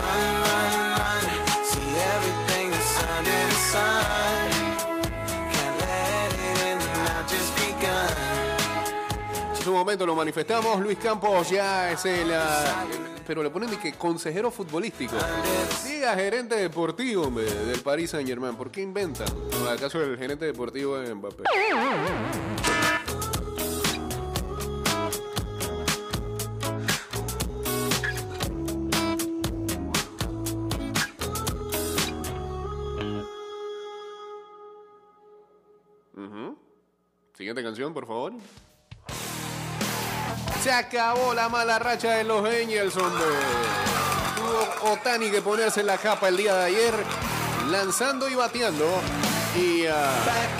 En 9.55 9.63
su 9.63 9.71
momento 9.71 10.05
lo 10.05 10.15
manifestamos. 10.15 10.81
Luis 10.81 10.97
Campos 10.97 11.49
ya 11.49 11.91
es 11.91 12.05
el. 12.05 12.31
ah, 12.33 12.85
pero 13.25 13.43
le 13.43 13.49
ponen 13.49 13.69
de 13.69 13.77
que 13.77 13.93
consejero 13.93 14.51
futbolístico. 14.51 15.15
Diga 15.85 16.15
gerente 16.15 16.55
deportivo, 16.55 17.27
hombre, 17.27 17.45
del 17.45 17.79
Paris 17.81 18.09
Saint 18.09 18.27
Germain. 18.27 18.55
¿Por 18.55 18.71
qué 18.71 18.81
inventan? 18.81 19.27
¿O 19.63 19.69
¿Acaso 19.69 20.01
el 20.01 20.17
gerente 20.17 20.45
deportivo 20.45 20.99
es 20.99 21.13
Mbappé? 21.13 21.43
Siguiente 37.39 37.63
canción, 37.63 37.93
por 37.93 38.05
favor. 38.05 38.33
Se 40.61 40.69
acabó 40.73 41.33
la 41.33 41.47
mala 41.47 41.79
racha 41.79 42.15
de 42.15 42.25
los 42.25 42.43
Angels, 42.45 42.97
hombre. 42.97 43.23
Tuvo 44.35 44.91
Otani 44.91 45.31
que 45.31 45.41
ponerse 45.41 45.81
la 45.81 45.97
capa 45.97 46.27
el 46.27 46.35
día 46.35 46.53
de 46.53 46.65
ayer, 46.65 46.93
lanzando 47.71 48.27
y 48.27 48.35
bateando. 48.35 48.85
Y 49.57 49.85
ah, 49.85 50.11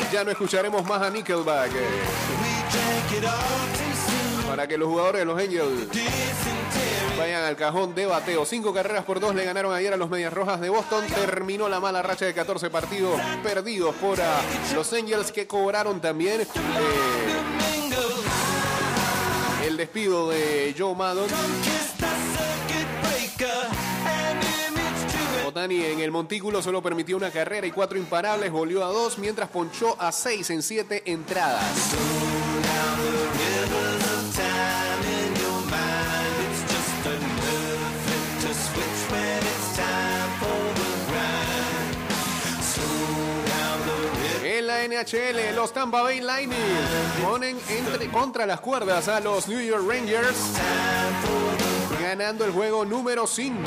ya 0.10 0.24
no 0.24 0.32
escucharemos 0.32 0.86
más 0.86 1.02
a 1.02 1.10
Nickelback. 1.10 1.70
eh, 1.76 1.90
para 4.48 4.66
que 4.66 4.78
los 4.78 4.88
jugadores 4.88 5.20
de 5.20 5.26
los 5.26 5.38
Angels 5.38 5.90
vayan 7.20 7.44
al 7.44 7.56
cajón 7.58 7.94
de 7.94 8.06
bateo. 8.06 8.46
Cinco 8.46 8.74
carreras 8.74 9.04
por 9.04 9.20
dos 9.20 9.36
le 9.36 9.44
ganaron 9.44 9.74
ayer 9.74 9.94
a 9.94 9.98
los 9.98 10.10
Medias 10.10 10.32
Rojas 10.32 10.62
de 10.62 10.70
Boston. 10.70 11.06
Terminó 11.08 11.68
la 11.68 11.80
mala 11.80 12.02
racha 12.02 12.26
de 12.26 12.34
14 12.34 12.70
partidos 12.70 13.20
perdidos 13.44 13.94
por 13.96 14.18
los 14.74 14.94
Angels 14.94 15.32
que 15.32 15.46
cobraron 15.46 16.00
también. 16.00 16.42
eh, 16.42 16.46
el 19.68 19.76
despido 19.78 20.30
de 20.30 20.74
Joe 20.78 20.96
Maddon. 20.96 21.28
Otani 25.46 25.84
en 25.84 26.00
el 26.00 26.12
montículo 26.12 26.62
solo 26.62 26.82
permitió 26.82 27.18
una 27.18 27.32
carrera 27.32 27.68
y 27.68 27.72
cuatro 27.72 27.98
imparables, 27.98 28.52
volvió 28.52 28.86
a 28.86 28.90
dos, 28.90 29.18
mientras 29.18 29.50
ponchó 29.50 30.00
a 30.00 30.12
seis 30.12 30.50
en 30.52 30.62
siete 30.62 31.02
entradas. 31.06 31.96
NHL, 45.04 45.56
los 45.56 45.72
Tampa 45.72 46.02
Bay 46.02 46.20
Lightning 46.20 46.58
ponen 47.24 47.58
entre- 47.70 48.10
contra 48.10 48.46
las 48.46 48.60
cuerdas 48.60 49.08
a 49.08 49.22
los 49.22 49.48
New 49.48 49.62
York 49.62 49.84
Rangers, 49.88 50.36
ganando 52.02 52.44
el 52.44 52.52
juego 52.52 52.84
número 52.84 53.26
5. 53.26 53.58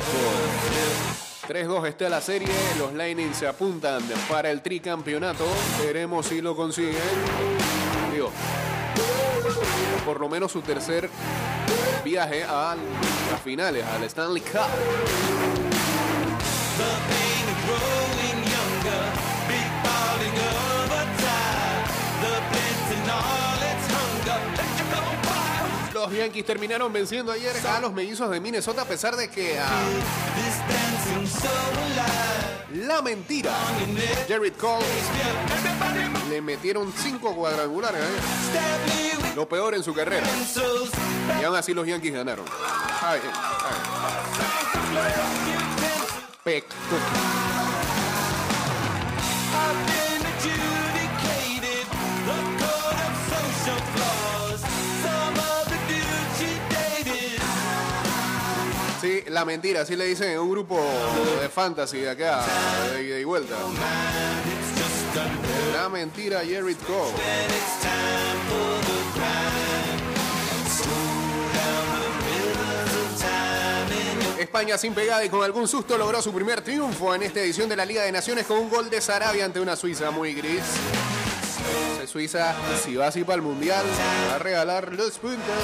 3-2 1.49 1.87
está 1.89 2.09
la 2.11 2.21
serie, 2.21 2.49
los 2.79 2.93
Lightning 2.93 3.33
se 3.35 3.49
apuntan 3.49 4.03
para 4.29 4.51
el 4.51 4.61
tricampeonato, 4.61 5.47
veremos 5.83 6.27
si 6.27 6.43
lo 6.43 6.55
consiguen. 6.55 6.97
Por 10.05 10.21
lo 10.21 10.29
menos 10.29 10.53
su 10.53 10.61
tercer 10.61 11.09
viaje 12.05 12.45
a 12.45 12.77
las 13.31 13.41
finales, 13.43 13.85
al 13.87 14.05
Stanley 14.05 14.43
Cup. 14.43 14.61
Yankees 26.13 26.45
terminaron 26.45 26.93
venciendo 26.93 27.33
ayer 27.33 27.55
a 27.67 27.81
los 27.81 27.93
mellizos 27.93 28.31
de 28.31 28.41
Minnesota 28.41 28.83
a 28.83 28.85
pesar 28.85 29.17
de 29.17 29.29
que 29.29 29.59
ah, 29.59 29.69
la 32.75 33.03
mentira 33.03 33.53
Jared 34.29 34.55
Cole 34.55 34.85
le 36.29 36.41
metieron 36.43 36.93
cinco 36.97 37.35
cuadrangulares 37.35 38.01
ayer. 38.03 39.37
lo 39.37 39.49
peor 39.49 39.75
en 39.75 39.83
su 39.83 39.95
carrera 39.95 40.27
y 41.41 41.45
aún 41.45 41.57
así 41.57 41.73
los 41.75 41.87
Yankees 41.87 42.13
ganaron 42.15 42.45
Ay, 43.03 43.21
ay. 46.45 47.52
La 59.33 59.47
mentira, 59.47 59.81
así 59.81 59.97
le 59.97 60.05
dicen 60.05 60.31
en 60.31 60.39
un 60.39 60.51
grupo 60.51 60.79
de 61.41 61.49
fantasy 61.49 61.99
de 62.01 62.11
acá, 62.11 62.45
de 62.93 63.03
ida 63.03 63.19
y 63.19 63.25
vuelta. 63.25 63.57
La 65.75 65.89
mentira, 65.89 66.41
Jared 66.41 66.77
Cole. 66.87 67.13
España 74.39 74.77
sin 74.77 74.93
pegada 74.93 75.25
y 75.25 75.31
con 75.31 75.43
algún 75.43 75.67
susto 75.67 75.97
logró 75.97 76.21
su 76.21 76.33
primer 76.33 76.61
triunfo 76.61 77.15
en 77.15 77.23
esta 77.23 77.41
edición 77.41 77.71
de 77.71 77.77
la 77.77 77.87
Liga 77.87 78.03
de 78.03 78.13
Naciones 78.13 78.45
con 78.45 78.59
un 78.59 78.69
gol 78.69 78.91
de 78.91 79.01
Sarabia 79.01 79.47
ante 79.47 79.61
una 79.61 79.77
Suiza 79.77 80.11
muy 80.11 80.35
gris. 80.35 80.63
Suiza, 82.07 82.55
si 82.85 82.97
va 82.97 83.07
así 83.07 83.25
para 83.25 83.37
el 83.37 83.43
Mundial, 83.43 83.87
va 84.31 84.35
a 84.35 84.39
regalar 84.39 84.93
los 84.93 85.13
puntos. 85.19 85.55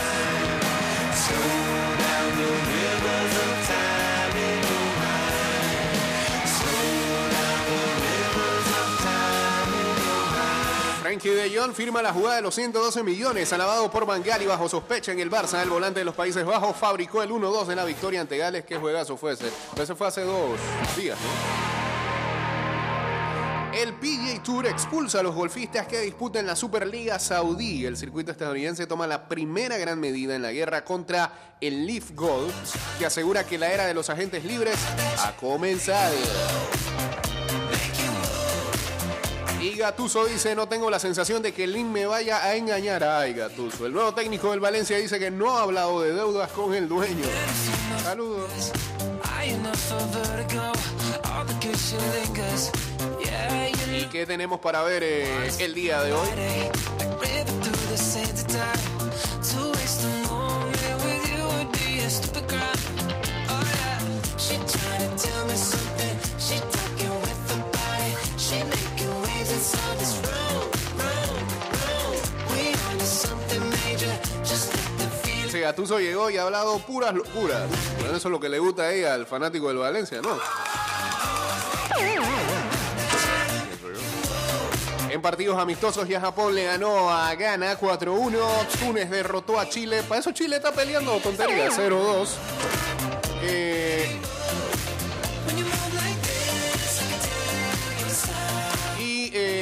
Frankie 11.09 11.31
de 11.31 11.59
Jong 11.59 11.73
firma 11.73 12.03
la 12.03 12.13
jugada 12.13 12.37
de 12.37 12.43
los 12.43 12.55
112 12.55 13.03
millones, 13.03 13.51
alabado 13.55 13.91
por 13.91 14.05
Bangal 14.05 14.43
y 14.43 14.47
bajo 14.47 14.69
sospecha 14.69 15.11
en 15.11 15.21
el 15.21 15.31
Barça. 15.31 15.63
El 15.63 15.71
volante 15.71 16.01
de 16.01 16.05
los 16.05 16.15
Países 16.15 16.45
Bajos 16.45 16.77
fabricó 16.77 17.23
el 17.23 17.31
1-2 17.31 17.65
de 17.65 17.77
la 17.77 17.87
victoria 17.87 18.21
ante 18.21 18.37
Gales. 18.37 18.67
¿Qué 18.67 18.77
juegazo 18.77 19.17
fue 19.17 19.33
ese? 19.33 19.51
Ese 19.81 19.95
fue 19.95 20.07
hace 20.07 20.21
dos 20.21 20.61
días. 20.99 21.17
El 23.73 23.95
PGA 23.95 24.43
Tour 24.43 24.67
expulsa 24.67 25.21
a 25.21 25.23
los 25.23 25.35
golfistas 25.35 25.87
que 25.87 26.01
disputan 26.03 26.47
la 26.47 26.55
Superliga 26.55 27.19
Saudí. 27.19 27.87
El 27.87 27.97
circuito 27.97 28.31
estadounidense 28.31 28.87
toma 28.87 29.07
la 29.07 29.29
primera 29.29 29.79
gran 29.79 29.99
medida 29.99 30.37
en 30.37 30.43
la 30.43 30.53
guerra 30.53 30.85
contra 30.85 31.55
el 31.59 31.87
Leaf 31.87 32.11
Golf, 32.11 32.53
que 32.99 33.07
asegura 33.07 33.45
que 33.45 33.57
la 33.57 33.73
era 33.73 33.87
de 33.87 33.95
los 33.95 34.11
agentes 34.11 34.45
libres 34.45 34.77
ha 35.25 35.33
comenzado. 35.37 36.17
Gatuso 39.79 40.27
dice, 40.27 40.55
no 40.55 40.69
tengo 40.69 40.91
la 40.91 40.99
sensación 40.99 41.41
de 41.43 41.53
que 41.53 41.67
Lin 41.67 41.93
me 41.93 42.05
vaya 42.05 42.45
a 42.45 42.57
engañar. 42.57 43.05
Ay, 43.05 43.33
Gatuso. 43.33 43.87
El 43.87 43.93
nuevo 43.93 44.13
técnico 44.13 44.51
del 44.51 44.61
Valencia 44.61 44.99
dice 44.99 45.19
que 45.19 45.31
no 45.31 45.57
ha 45.57 45.63
hablado 45.63 46.03
de 46.03 46.13
deudas 46.13 46.51
con 46.53 46.75
el 46.75 46.89
dueño. 46.89 47.25
Saludos. 48.03 48.73
¿Y 53.93 54.05
qué 54.07 54.27
tenemos 54.27 54.61
para 54.61 54.83
ver 54.83 55.03
eh, 55.05 55.51
el 55.61 55.75
día 55.75 56.03
de 56.03 56.13
hoy? 56.13 56.29
Ese 75.79 75.85
Gatuso 75.85 76.01
llegó 76.01 76.29
y 76.29 76.37
ha 76.37 76.43
hablado 76.43 76.77
puras 76.81 77.15
locuras. 77.15 77.69
Bueno, 78.01 78.17
eso 78.17 78.27
es 78.27 78.33
lo 78.33 78.41
que 78.41 78.49
le 78.49 78.59
gusta 78.59 78.83
a 78.83 79.15
al 79.15 79.27
fanático 79.27 79.69
del 79.69 79.77
Valencia, 79.77 80.21
¿no? 80.21 80.37
En 85.09 85.23
partidos 85.23 85.57
amistosos 85.57 86.09
ya 86.09 86.21
Japón 86.21 86.57
le 86.57 86.65
ganó 86.65 87.11
a 87.11 87.33
Ghana 87.37 87.79
4-1. 87.79 88.67
Túnez 88.81 89.09
derrotó 89.09 89.61
a 89.61 89.69
Chile. 89.69 90.03
Para 90.03 90.21
eso 90.21 90.33
Chile 90.33 90.57
está 90.57 90.73
peleando 90.73 91.17
tontería 91.21 91.71
0-2. 91.71 92.29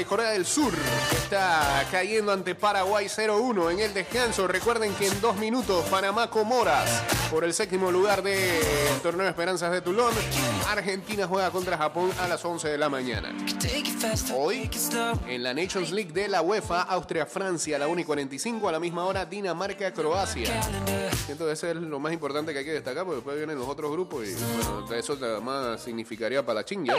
Corea 0.06 0.30
del 0.30 0.46
Sur 0.46 0.72
está 1.12 1.84
cayendo 1.90 2.32
ante 2.32 2.54
Paraguay 2.54 3.06
0-1 3.06 3.72
en 3.72 3.80
el 3.80 3.92
descanso. 3.92 4.46
Recuerden 4.46 4.94
que 4.94 5.08
en 5.08 5.20
dos 5.20 5.36
minutos 5.36 5.84
Panamá 5.86 6.30
Comoras 6.30 6.88
por 7.30 7.44
el 7.44 7.52
séptimo 7.52 7.90
lugar 7.90 8.22
del 8.22 8.62
torneo 9.02 9.28
Esperanzas 9.28 9.72
de 9.72 9.80
Tulón. 9.80 10.14
Argentina 10.68 11.26
juega 11.26 11.50
contra 11.50 11.76
Japón 11.76 12.10
a 12.20 12.28
las 12.28 12.44
11 12.44 12.68
de 12.68 12.78
la 12.78 12.88
mañana. 12.88 13.34
Hoy, 14.34 14.70
en 15.26 15.42
la 15.42 15.52
Nations 15.52 15.90
League 15.90 16.12
de 16.12 16.28
la 16.28 16.42
UEFA, 16.42 16.82
Austria-Francia 16.82 17.76
a 17.76 17.78
la 17.80 17.88
1 17.88 18.00
y 18.00 18.04
45, 18.04 18.68
a 18.68 18.72
la 18.72 18.80
misma 18.80 19.04
hora 19.04 19.26
Dinamarca-Croacia. 19.26 20.62
Siento 21.26 21.46
que 21.46 21.52
eso 21.52 21.66
es 21.66 21.76
lo 21.76 21.98
más 21.98 22.12
importante 22.12 22.52
que 22.52 22.60
hay 22.60 22.64
que 22.64 22.72
destacar, 22.72 23.04
porque 23.04 23.16
después 23.16 23.36
vienen 23.36 23.58
los 23.58 23.68
otros 23.68 23.90
grupos 23.90 24.26
y 24.26 24.34
bueno, 24.34 24.92
eso 24.94 25.16
más 25.42 25.82
significaría 25.82 26.44
para 26.44 26.60
la 26.60 26.64
chinga. 26.64 26.94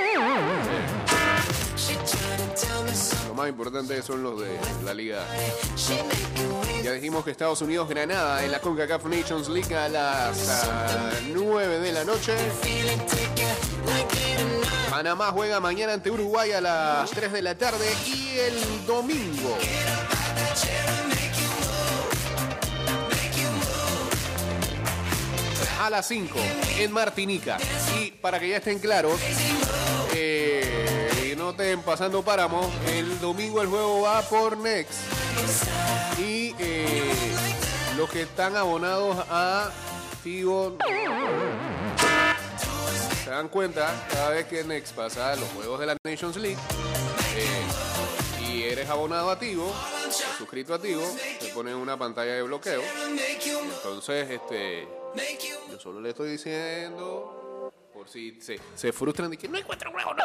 Lo 3.28 3.36
más 3.36 3.50
importante 3.50 4.02
son 4.02 4.24
los 4.24 4.40
de 4.40 4.58
la 4.84 4.94
liga. 4.94 5.24
Ya 6.84 6.92
dijimos 6.92 7.24
que 7.24 7.32
Estados 7.32 7.62
Unidos 7.62 7.88
Granada 7.88 8.44
en 8.44 8.52
la 8.52 8.60
CONCACAF 8.60 9.06
Nations 9.06 9.48
League 9.48 9.76
a 9.76 9.88
las 9.88 10.66
ah, 10.68 11.12
9 11.34 11.80
de 11.80 11.92
la 11.92 12.04
noche. 12.04 12.34
Panamá 14.90 15.32
juega 15.32 15.60
mañana 15.60 15.94
ante 15.94 16.10
Uruguay 16.10 16.52
a 16.52 16.62
las 16.62 17.12
3 17.12 17.32
de 17.32 17.42
la 17.44 17.56
tarde 17.56 17.86
y 18.08 18.40
el 18.40 18.86
domingo. 18.88 19.56
A 25.80 25.90
las 25.92 26.08
5 26.08 26.40
en 26.80 26.92
Martinica. 26.92 27.58
Y 28.02 28.12
para 28.12 28.40
que 28.40 28.50
ya 28.50 28.58
estén 28.58 28.80
claros, 28.80 29.20
estén 31.58 31.82
pasando 31.82 32.22
páramo, 32.22 32.72
el 32.88 33.20
domingo 33.20 33.64
el 33.64 33.68
juego 33.68 34.02
va 34.02 34.22
por 34.22 34.60
Next. 34.60 35.00
Y 36.20 36.54
eh, 36.60 37.12
los 37.98 38.08
que 38.12 38.22
están 38.22 38.56
abonados 38.56 39.18
a 39.28 39.72
Tigo 40.24 40.78
se 43.24 43.30
dan 43.32 43.50
cuenta 43.50 43.92
cada 44.12 44.30
vez 44.30 44.46
que 44.46 44.64
Next 44.64 44.96
pasa 44.96 45.36
los 45.36 45.50
juegos 45.50 45.80
de 45.80 45.88
la 45.88 45.98
Nations 46.06 46.36
League 46.36 46.60
eh, 47.36 48.48
y 48.48 48.62
eres 48.62 48.88
abonado 48.88 49.32
a 49.32 49.40
Tigo, 49.40 49.74
suscrito 50.38 50.76
a 50.76 50.80
Tigo, 50.80 51.02
te 51.40 51.48
ponen 51.56 51.74
una 51.74 51.98
pantalla 51.98 52.34
de 52.34 52.44
bloqueo. 52.44 52.84
Entonces, 53.78 54.30
este, 54.30 54.88
yo 55.72 55.80
solo 55.80 56.02
le 56.02 56.10
estoy 56.10 56.30
diciendo 56.30 57.37
por 57.98 58.08
si 58.08 58.40
se, 58.40 58.60
se 58.76 58.94
frustran 58.94 59.32
de 59.32 59.38
que 59.38 59.48
no 59.48 59.58
encuentro 59.58 59.92
juego, 59.92 60.14
no. 60.14 60.24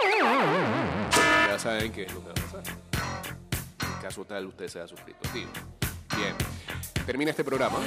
Ya 1.48 1.58
saben 1.58 1.90
qué 1.90 2.02
es 2.02 2.12
lo 2.12 2.20
que 2.20 2.26
va 2.26 2.32
a 2.32 2.35
pasar. 2.35 2.62
En 3.96 4.02
caso 4.02 4.24
tal 4.26 4.46
usted 4.46 4.68
sea 4.68 4.87
suscrito 4.87 5.26
a 5.26 5.32
Tigo. 5.32 5.50
Bien, 6.14 6.35
termina 7.06 7.30
este 7.30 7.42
programa. 7.42 7.78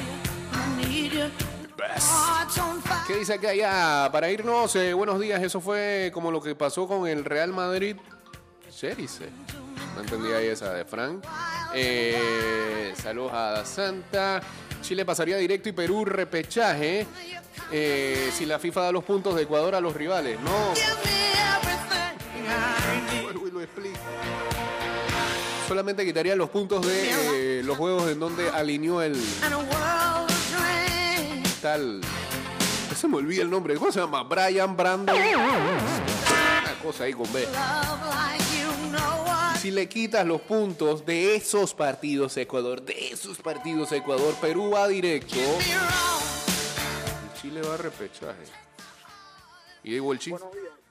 ¿Qué 3.06 3.16
dice 3.16 3.36
acá 3.36 3.54
ya? 3.54 4.10
Para 4.12 4.32
irnos, 4.32 4.76
eh, 4.76 4.94
buenos 4.94 5.20
días. 5.20 5.44
Eso 5.44 5.62
fue 5.62 6.10
como 6.14 6.32
lo 6.32 6.42
que 6.42 6.56
pasó 6.56 6.88
con 6.88 7.08
el 7.08 7.24
Real 7.24 7.54
Madrid. 7.54 7.96
Cherice. 8.72 9.30
No 9.96 10.02
entendía 10.02 10.42
esa 10.42 10.74
de 10.74 10.84
Frank. 10.84 11.24
Eh, 11.76 12.92
saludos 12.96 13.34
a 13.34 13.64
Santa. 13.64 14.42
Chile 14.86 15.04
pasaría 15.04 15.38
directo 15.38 15.68
y 15.68 15.72
Perú 15.72 16.06
repechaje. 16.06 17.08
eh, 17.72 18.32
si 18.38 18.46
la 18.46 18.60
FIFA 18.60 18.82
da 18.82 18.92
los 18.92 19.04
puntos 19.04 19.36
de 19.36 19.42
Ecuador 19.42 19.74
a 19.74 19.82
los 19.82 19.96
rivales. 19.96 20.40
No. 20.42 20.74
Solamente 25.68 26.06
quitaría 26.06 26.36
los 26.36 26.52
puntos 26.52 26.86
de 26.86 27.60
eh, 27.60 27.64
los 27.64 27.76
juegos 27.76 28.12
en 28.12 28.20
donde 28.20 28.50
alineó 28.50 29.02
el 29.02 29.20
tal. 31.62 32.02
Se 32.96 33.08
me 33.08 33.18
olvida 33.18 33.42
el 33.42 33.50
nombre. 33.50 33.74
¿Cómo 33.76 33.92
se 33.92 34.00
llama? 34.00 34.22
Brian 34.24 34.78
Brandon. 34.78 35.16
Una 35.18 36.74
cosa 36.84 37.06
ahí 37.06 37.14
con 37.14 37.32
B. 37.34 37.48
Si 39.66 39.72
le 39.72 39.90
quitas 39.90 40.24
los 40.28 40.42
puntos 40.42 41.08
de 41.08 41.36
esos 41.36 41.74
partidos 41.74 42.38
Ecuador, 42.38 42.84
de 42.84 43.08
esos 43.10 43.40
partidos 43.40 43.92
Ecuador, 43.94 44.36
Perú 44.40 44.70
va 44.76 44.88
directo. 44.88 45.36
y 45.38 47.40
Chile 47.42 47.64
va 47.64 47.74
a 47.74 47.78
repechaje. 47.78 48.44
Y. 49.82 49.98
Buenos 49.98 50.24
días, 50.24 50.40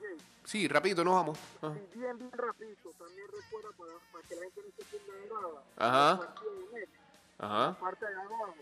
Jay. 0.00 0.16
Sí, 0.44 0.66
rapidito 0.66 1.04
nos 1.04 1.14
vamos. 1.14 1.38
Ajá. 1.62 1.72
Bien, 1.94 2.18
bien 2.18 2.32
rapidito. 2.32 2.90
También 2.98 3.28
recuerda 3.28 3.68
para, 3.78 3.92
para 4.10 4.26
que 4.26 4.34
la 4.34 4.42
gente 4.42 4.62
no 4.66 4.72
se 4.76 4.82
ponga. 4.98 5.62
Ajá. 5.76 6.18
partido 6.18 6.50
de 6.50 6.58
Next, 6.80 6.94
Ajá. 7.38 7.78
parte 7.78 8.06
de 8.06 8.12
abajo, 8.12 8.54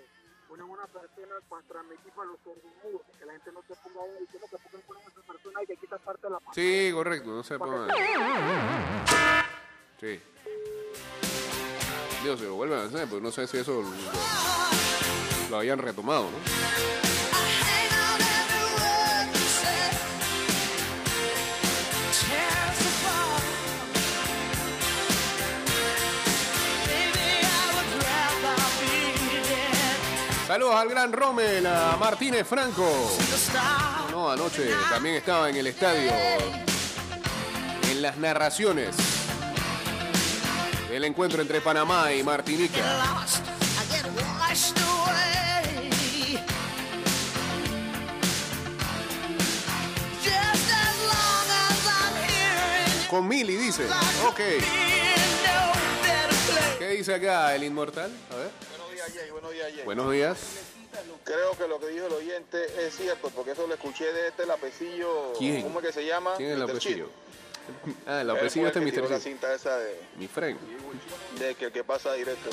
ponen 0.47 0.67
una 0.67 0.87
persona 0.89 1.37
para 1.49 1.63
transmitir 1.63 2.13
para 2.13 2.29
los 2.29 2.39
sordomudos, 2.45 3.01
que 3.19 3.25
la 3.25 3.33
gente 3.33 3.51
no 3.53 3.63
se 3.63 3.75
ponga 3.77 4.03
ahí 4.03 4.11
diciendo 4.21 4.47
que 4.51 4.59
ponen 4.83 5.05
a 5.05 5.07
esa 5.09 5.23
persona 5.23 5.63
y 5.63 5.67
que 5.69 5.77
quita 5.79 5.97
parte 5.97 6.27
de 6.27 6.31
la 6.35 6.41
pantalla. 6.41 6.55
Sí, 6.55 6.91
correcto, 6.93 7.31
no 7.31 7.43
se 7.43 7.59
pongan. 7.59 7.89
Sí. 10.03 10.19
Dios, 12.25 12.41
se 12.41 12.47
lo 12.47 12.57
vuelven 12.57 12.81
a 12.81 12.83
hacer, 12.87 13.07
pues 13.09 13.23
no 13.23 13.31
sé 13.31 13.47
si 13.47 13.59
eso 13.59 13.85
lo, 15.49 15.57
habían 15.57 15.79
retomado, 15.79 16.25
¿no? 16.25 16.39
Saludos 30.49 30.75
al 30.75 30.89
gran 30.89 31.13
Rommel, 31.13 31.65
a 31.65 31.97
Martínez 31.97 32.45
Franco. 32.49 33.17
No, 34.11 34.33
anoche 34.33 34.69
también 34.91 35.15
estaba 35.15 35.49
en 35.49 35.57
el 35.57 35.69
estadio. 35.69 36.11
En 37.89 38.03
las 38.03 38.19
narraciones 38.19 39.12
del 40.93 41.05
encuentro 41.05 41.41
entre 41.41 41.63
Panamá 41.63 42.13
y 42.13 42.23
Martinica. 42.23 42.83
Con 53.09 53.27
Mili 53.27 53.57
dice. 53.57 53.87
Ok. 54.27 54.41
¿Qué 56.79 56.89
dice 56.89 57.15
acá 57.15 57.55
el 57.55 57.65
inmortal? 57.65 58.11
A 58.31 58.37
ver. 58.37 58.51
Buenos 58.69 58.93
días, 58.93 59.13
Jay. 59.15 59.31
Buenos 59.31 59.53
días, 59.53 59.73
Jay. 59.75 59.85
Buenos 59.85 60.13
días. 60.13 60.39
Creo 61.25 61.57
que 61.57 61.69
lo 61.69 61.81
que 61.81 61.87
dijo 61.87 62.07
el 62.07 62.13
oyente 62.13 62.87
es 62.87 62.95
cierto, 62.95 63.31
porque 63.35 63.53
eso 63.53 63.67
lo 63.67 63.73
escuché 63.73 64.13
de 64.13 64.29
este 64.29 64.45
lapecillo. 64.45 65.33
¿Quién? 65.39 65.63
¿Cómo 65.63 65.81
es 65.81 65.87
que 65.87 65.93
se 65.93 66.05
llama? 66.05 66.35
¿Quién 66.37 66.51
es 66.51 66.57
el 66.57 66.65
Mr. 66.65 66.71
apellido? 66.71 67.09
Ah, 68.07 68.21
el 68.21 68.31
Él 68.31 68.37
apellido 68.37 68.51
fue 68.51 68.67
este 68.69 68.79
el 68.79 68.85
que 68.85 68.91
Mr. 68.91 68.95
tiró 68.95 69.09
la 69.09 69.17
Chip. 69.17 69.25
cinta 69.25 69.55
esa 69.55 69.77
de, 69.79 70.01
Mi 70.17 70.29
friend. 70.29 70.59
de 71.39 71.55
que 71.55 71.85
pasa 71.85 72.13
directo. 72.15 72.51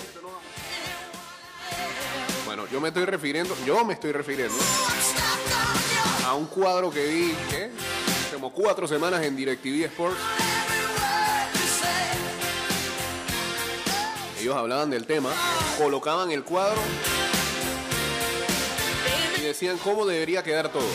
Bueno, 2.45 2.67
yo 2.71 2.81
me 2.81 2.87
estoy 2.89 3.05
refiriendo, 3.05 3.55
yo 3.65 3.83
me 3.85 3.93
estoy 3.93 4.11
refiriendo 4.11 4.55
a 6.25 6.33
un 6.33 6.45
cuadro 6.47 6.89
que 6.91 7.05
vi, 7.05 7.35
¿qué? 7.49 7.69
Como 8.33 8.51
cuatro 8.51 8.87
semanas 8.87 9.21
en 9.23 9.35
DirecTV 9.35 9.85
Sports. 9.85 10.17
Ellos 14.39 14.55
hablaban 14.55 14.89
del 14.89 15.05
tema, 15.05 15.29
colocaban 15.77 16.31
el 16.31 16.43
cuadro 16.43 16.79
y 19.37 19.41
decían 19.41 19.77
cómo 19.79 20.05
debería 20.05 20.41
quedar 20.43 20.69
todo. 20.71 20.87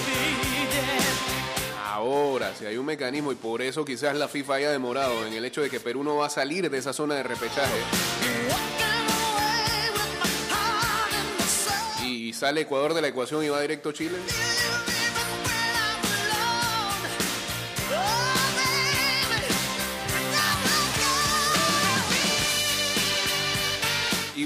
Ahora, 1.95 2.53
si 2.57 2.67
hay 2.67 2.77
un 2.77 2.87
mecanismo 2.87 3.31
y 3.31 3.37
por 3.37 3.63
eso 3.63 3.85
quizás 3.85 4.17
la 4.17 4.27
FIFA 4.27 4.55
haya 4.55 4.71
demorado 4.73 5.25
en 5.29 5.33
el 5.33 5.45
hecho 5.45 5.63
de 5.63 5.71
que 5.71 5.79
Perú 5.79 6.03
no 6.03 6.17
va 6.17 6.27
a 6.27 6.29
salir 6.29 6.69
de 6.69 6.77
esa 6.77 6.93
zona 6.93 7.15
de 7.15 7.23
repechaje 7.23 7.73
y 12.05 12.33
sale 12.33 12.63
Ecuador 12.63 12.95
de 12.95 13.01
la 13.01 13.07
ecuación 13.07 13.45
y 13.45 13.49
va 13.49 13.61
directo 13.61 13.91
a 13.91 13.93
Chile. 13.93 14.19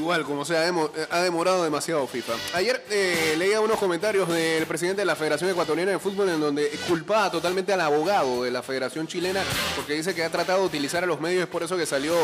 Igual, 0.08 0.24
como 0.24 0.42
sea, 0.42 0.66
eh, 0.66 0.72
ha 1.10 1.20
demorado 1.20 1.62
demasiado 1.62 2.06
FIFA. 2.06 2.32
Ayer 2.54 2.82
eh, 2.88 3.34
leía 3.36 3.60
unos 3.60 3.78
comentarios 3.78 4.26
del 4.26 4.64
presidente 4.64 5.02
de 5.02 5.04
la 5.04 5.14
Federación 5.14 5.50
Ecuatoriana 5.50 5.90
de 5.90 5.98
Fútbol 5.98 6.30
en 6.30 6.40
donde 6.40 6.66
culpaba 6.88 7.30
totalmente 7.30 7.74
al 7.74 7.82
abogado 7.82 8.42
de 8.42 8.50
la 8.50 8.62
Federación 8.62 9.06
Chilena 9.06 9.42
porque 9.76 9.92
dice 9.92 10.14
que 10.14 10.24
ha 10.24 10.30
tratado 10.30 10.60
de 10.60 10.66
utilizar 10.68 11.04
a 11.04 11.06
los 11.06 11.20
medios, 11.20 11.42
es 11.42 11.48
por 11.48 11.62
eso 11.62 11.76
que 11.76 11.84
salió 11.84 12.14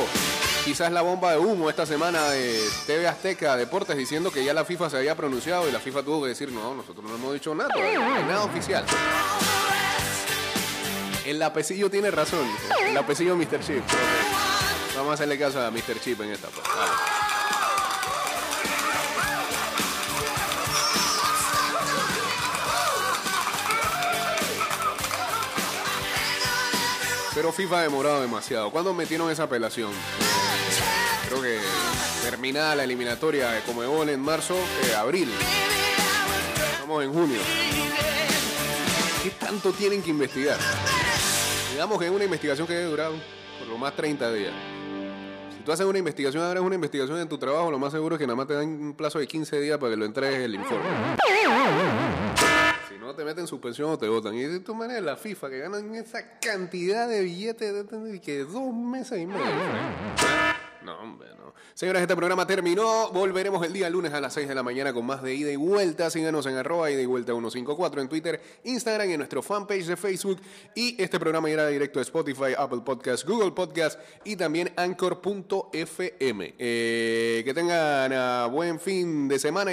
quizás 0.64 0.90
la 0.92 1.02
bomba 1.02 1.32
de 1.32 1.36
humo 1.36 1.68
esta 1.68 1.84
semana 1.84 2.30
de 2.30 2.58
TV 2.86 3.06
Azteca 3.06 3.54
Deportes 3.54 3.98
diciendo 3.98 4.30
que 4.30 4.42
ya 4.42 4.54
la 4.54 4.64
FIFA 4.64 4.88
se 4.88 4.96
había 4.96 5.14
pronunciado 5.14 5.68
y 5.68 5.70
la 5.70 5.78
FIFA 5.78 6.02
tuvo 6.04 6.22
que 6.22 6.30
decir, 6.30 6.50
no, 6.52 6.74
nosotros 6.74 7.04
no 7.04 7.16
hemos 7.16 7.34
dicho 7.34 7.54
nada, 7.54 7.68
nada 7.76 8.44
oficial. 8.44 8.86
El 11.26 11.38
lapecillo 11.38 11.90
tiene 11.90 12.10
razón, 12.10 12.48
el 12.82 12.94
lapecillo 12.94 13.36
Mr. 13.36 13.60
Chip. 13.60 13.84
Vamos 14.96 15.10
a 15.10 15.14
hacerle 15.14 15.38
caso 15.38 15.60
a 15.60 15.70
Mr. 15.70 16.00
Chip 16.02 16.18
en 16.22 16.30
esta. 16.30 16.48
pues. 16.48 16.66
Vale. 16.66 17.13
Pero 27.44 27.52
FIFA 27.52 27.78
ha 27.78 27.82
demorado 27.82 28.22
demasiado. 28.22 28.70
¿Cuándo 28.70 28.94
metieron 28.94 29.30
esa 29.30 29.42
apelación? 29.42 29.90
Creo 31.28 31.42
que 31.42 31.58
terminada 32.22 32.74
la 32.74 32.84
eliminatoria 32.84 33.50
de 33.50 33.60
Comebol 33.60 34.08
en 34.08 34.18
marzo, 34.18 34.56
eh, 34.56 34.94
abril. 34.94 35.28
Estamos 36.72 37.04
en 37.04 37.12
junio. 37.12 37.38
¿Qué 39.22 39.28
tanto 39.28 39.72
tienen 39.72 40.02
que 40.02 40.08
investigar? 40.08 40.56
Digamos 41.72 41.98
que 41.98 42.06
es 42.06 42.10
una 42.10 42.24
investigación 42.24 42.66
que 42.66 42.72
debe 42.72 42.86
durar 42.86 43.10
por 43.58 43.68
lo 43.68 43.76
más 43.76 43.94
30 43.94 44.32
días. 44.32 44.54
Si 45.54 45.62
tú 45.64 45.70
haces 45.70 45.84
una 45.84 45.98
investigación, 45.98 46.42
ahora 46.44 46.60
es 46.60 46.64
una 46.64 46.76
investigación 46.76 47.18
en 47.18 47.28
tu 47.28 47.36
trabajo, 47.36 47.70
lo 47.70 47.78
más 47.78 47.92
seguro 47.92 48.14
es 48.14 48.20
que 48.20 48.26
nada 48.26 48.36
más 48.36 48.46
te 48.46 48.54
dan 48.54 48.68
un 48.68 48.94
plazo 48.94 49.18
de 49.18 49.26
15 49.26 49.60
días 49.60 49.76
para 49.76 49.90
que 49.90 49.98
lo 49.98 50.06
entregues 50.06 50.40
el 50.40 50.54
informe. 50.54 50.88
No, 53.04 53.14
te 53.14 53.22
meten 53.22 53.46
suspensión 53.46 53.90
o 53.90 53.98
te 53.98 54.08
votan. 54.08 54.34
Y 54.34 54.44
de 54.44 54.60
tu 54.60 54.74
manera, 54.74 54.98
la 55.02 55.16
FIFA, 55.16 55.50
que 55.50 55.58
ganan 55.58 55.94
esa 55.94 56.38
cantidad 56.38 57.06
de 57.06 57.20
billetes 57.20 57.86
de 57.90 58.20
que 58.20 58.44
dos 58.44 58.72
meses 58.72 59.20
y 59.20 59.26
medio. 59.26 59.44
No, 60.84 60.98
hombre, 61.00 61.28
no. 61.38 61.54
Señoras, 61.72 62.02
este 62.02 62.14
programa 62.14 62.46
terminó. 62.46 63.10
Volveremos 63.10 63.64
el 63.64 63.72
día 63.72 63.88
lunes 63.88 64.12
a 64.12 64.20
las 64.20 64.34
6 64.34 64.46
de 64.48 64.54
la 64.54 64.62
mañana 64.62 64.92
con 64.92 65.06
más 65.06 65.22
de 65.22 65.34
ida 65.34 65.50
y 65.50 65.56
vuelta. 65.56 66.10
Síganos 66.10 66.44
en 66.44 66.56
arroba 66.56 66.90
ida 66.90 67.00
y 67.00 67.06
vuelta 67.06 67.32
154 67.32 68.02
en 68.02 68.08
Twitter, 68.08 68.40
Instagram 68.64 69.08
y 69.08 69.12
en 69.14 69.18
nuestro 69.18 69.42
fanpage 69.42 69.86
de 69.86 69.96
Facebook. 69.96 70.40
Y 70.74 71.00
este 71.02 71.18
programa 71.18 71.48
irá 71.48 71.66
directo 71.68 72.00
a 72.00 72.02
Spotify, 72.02 72.54
Apple 72.56 72.82
Podcasts, 72.84 73.26
Google 73.26 73.52
Podcasts 73.52 73.98
y 74.24 74.36
también 74.36 74.72
Anchor.fm. 74.76 76.54
Eh, 76.58 77.42
que 77.46 77.54
tengan 77.54 78.12
ah, 78.12 78.46
buen 78.52 78.78
fin 78.78 79.26
de 79.26 79.38
semana 79.38 79.72